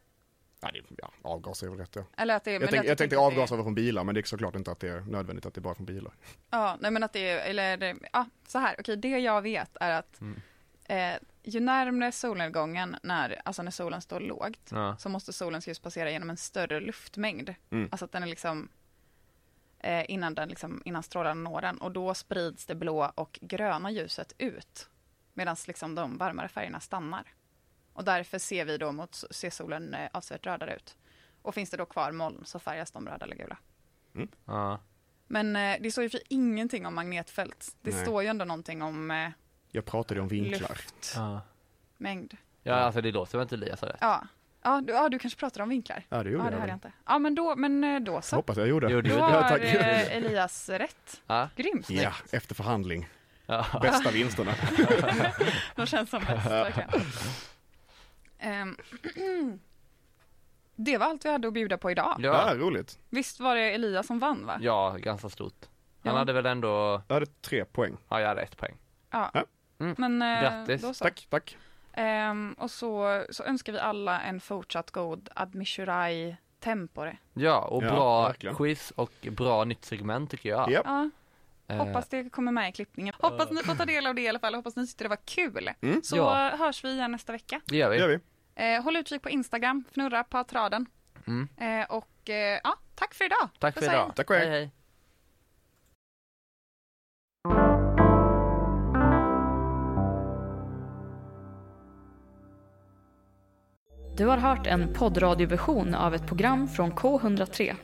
[0.64, 2.04] Ja, det, ja, avgaser är väl rätt ja.
[2.16, 2.58] Eller att det är...
[2.58, 4.54] men Jag, tänk, att jag tänkte är- avgaser var från bilar, men det är såklart
[4.54, 6.12] inte att det är nödvändigt att det är bara från bilar.
[6.50, 9.90] Ja, nej men att det är, eller ja, så här, okej, det jag vet är
[9.90, 10.40] att Mm.
[10.84, 14.96] eh, ju närmare solnedgången, när, alltså när solen står lågt, Ja.
[14.96, 17.54] så måste solens ljus passera genom en större luftmängd.
[17.70, 17.88] Mm.
[17.92, 18.68] Alltså att den är liksom,
[19.78, 23.90] eh, innan, den liksom, innan strålarna når den, och då sprids det blå och gröna
[23.90, 24.88] ljuset ut,
[25.34, 27.22] medan liksom de varmare färgerna stannar.
[27.94, 30.96] Och därför ser vi då mot, ser solen eh, avsevärt rödare ut.
[31.42, 33.56] Och finns det då kvar moln så färgas de röda eller gula.
[34.46, 34.80] Ja.
[35.26, 37.76] Men eh, det står ju för ingenting om magnetfält.
[37.80, 38.02] Det Nej.
[38.02, 39.28] står ju ändå någonting om eh,
[39.70, 40.68] Jag pratade om vinklar.
[40.68, 41.12] luft.
[41.16, 41.40] Ja.
[41.96, 42.36] mängd.
[42.62, 43.98] Ja, alltså det låter väl inte Elias har rätt?
[44.00, 44.26] Ja.
[44.66, 46.02] Ja, du, ja, du kanske pratar om vinklar?
[46.08, 46.60] Ja, det gjorde ja, det jag.
[46.60, 46.92] hörde jag inte.
[47.06, 48.36] Ja, men då, men eh, då så.
[48.36, 48.90] Hoppas jag gjorde.
[48.90, 49.60] Jo, det Då gjorde har Ja, tack.
[49.60, 51.22] eh, Elias rätt.
[51.26, 51.48] Ja.
[51.56, 51.90] Grymt.
[51.90, 53.08] Ja, efter förhandling.
[53.46, 53.66] Ja.
[53.82, 54.54] Bästa vinsterna.
[55.76, 56.90] De känns som bäst, verkligen.
[58.44, 58.76] Ehm,
[60.76, 62.16] det var allt vi hade att bjuda på idag.
[62.18, 62.98] Ja, Ja, roligt.
[63.10, 64.58] Visst var det Elias som vann, va?
[64.60, 65.64] ja, ganska stort.
[66.04, 66.18] Han Ja.
[66.18, 67.96] hade väl ändå, Jag hade tre poäng.
[68.08, 68.76] ja jag hade ett poäng.
[69.10, 69.30] Ja.
[69.34, 69.44] Ja.
[69.78, 69.94] Mm.
[69.98, 70.82] Men eh, Grattis.
[70.82, 71.04] då så.
[71.04, 71.56] Tack, tack.
[71.92, 77.16] Ehm, och så, så önskar vi alla en fortsatt god admissurai tempore.
[77.34, 78.56] Ja, och Ja, bra verkligen.
[78.56, 80.70] quiz och bra nytt segment tycker jag.
[80.70, 80.84] Japp.
[80.86, 81.10] Ja,
[81.66, 83.14] Eh, hoppas det kommer med i klippningen.
[83.20, 84.54] Hoppas ni får ta del av det i alla fall.
[84.54, 85.70] Hoppas ni tyckte det var kul.
[85.80, 86.02] Mm.
[86.02, 86.50] Så Ja.
[86.58, 87.60] hörs vi igen nästa vecka.
[87.64, 88.00] Det gör Det vi.
[88.00, 88.18] gör vi.
[88.56, 90.86] Eh, håll utkik på Instagram, fnurra på traden.
[91.26, 91.48] Mm.
[91.56, 93.48] Eh, och eh, ja, tack för idag.
[93.58, 94.12] Tack för idag.
[94.16, 94.48] Tack och hej.
[94.48, 94.70] hej, hej.
[104.16, 107.74] Du har hört en poddradioversion av ett program från K103.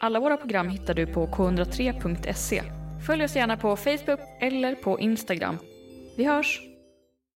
[0.00, 2.62] Alla våra program hittar du på k103.se.
[3.06, 5.58] Följ oss gärna på Facebook eller på Instagram.
[6.16, 6.60] Vi hörs!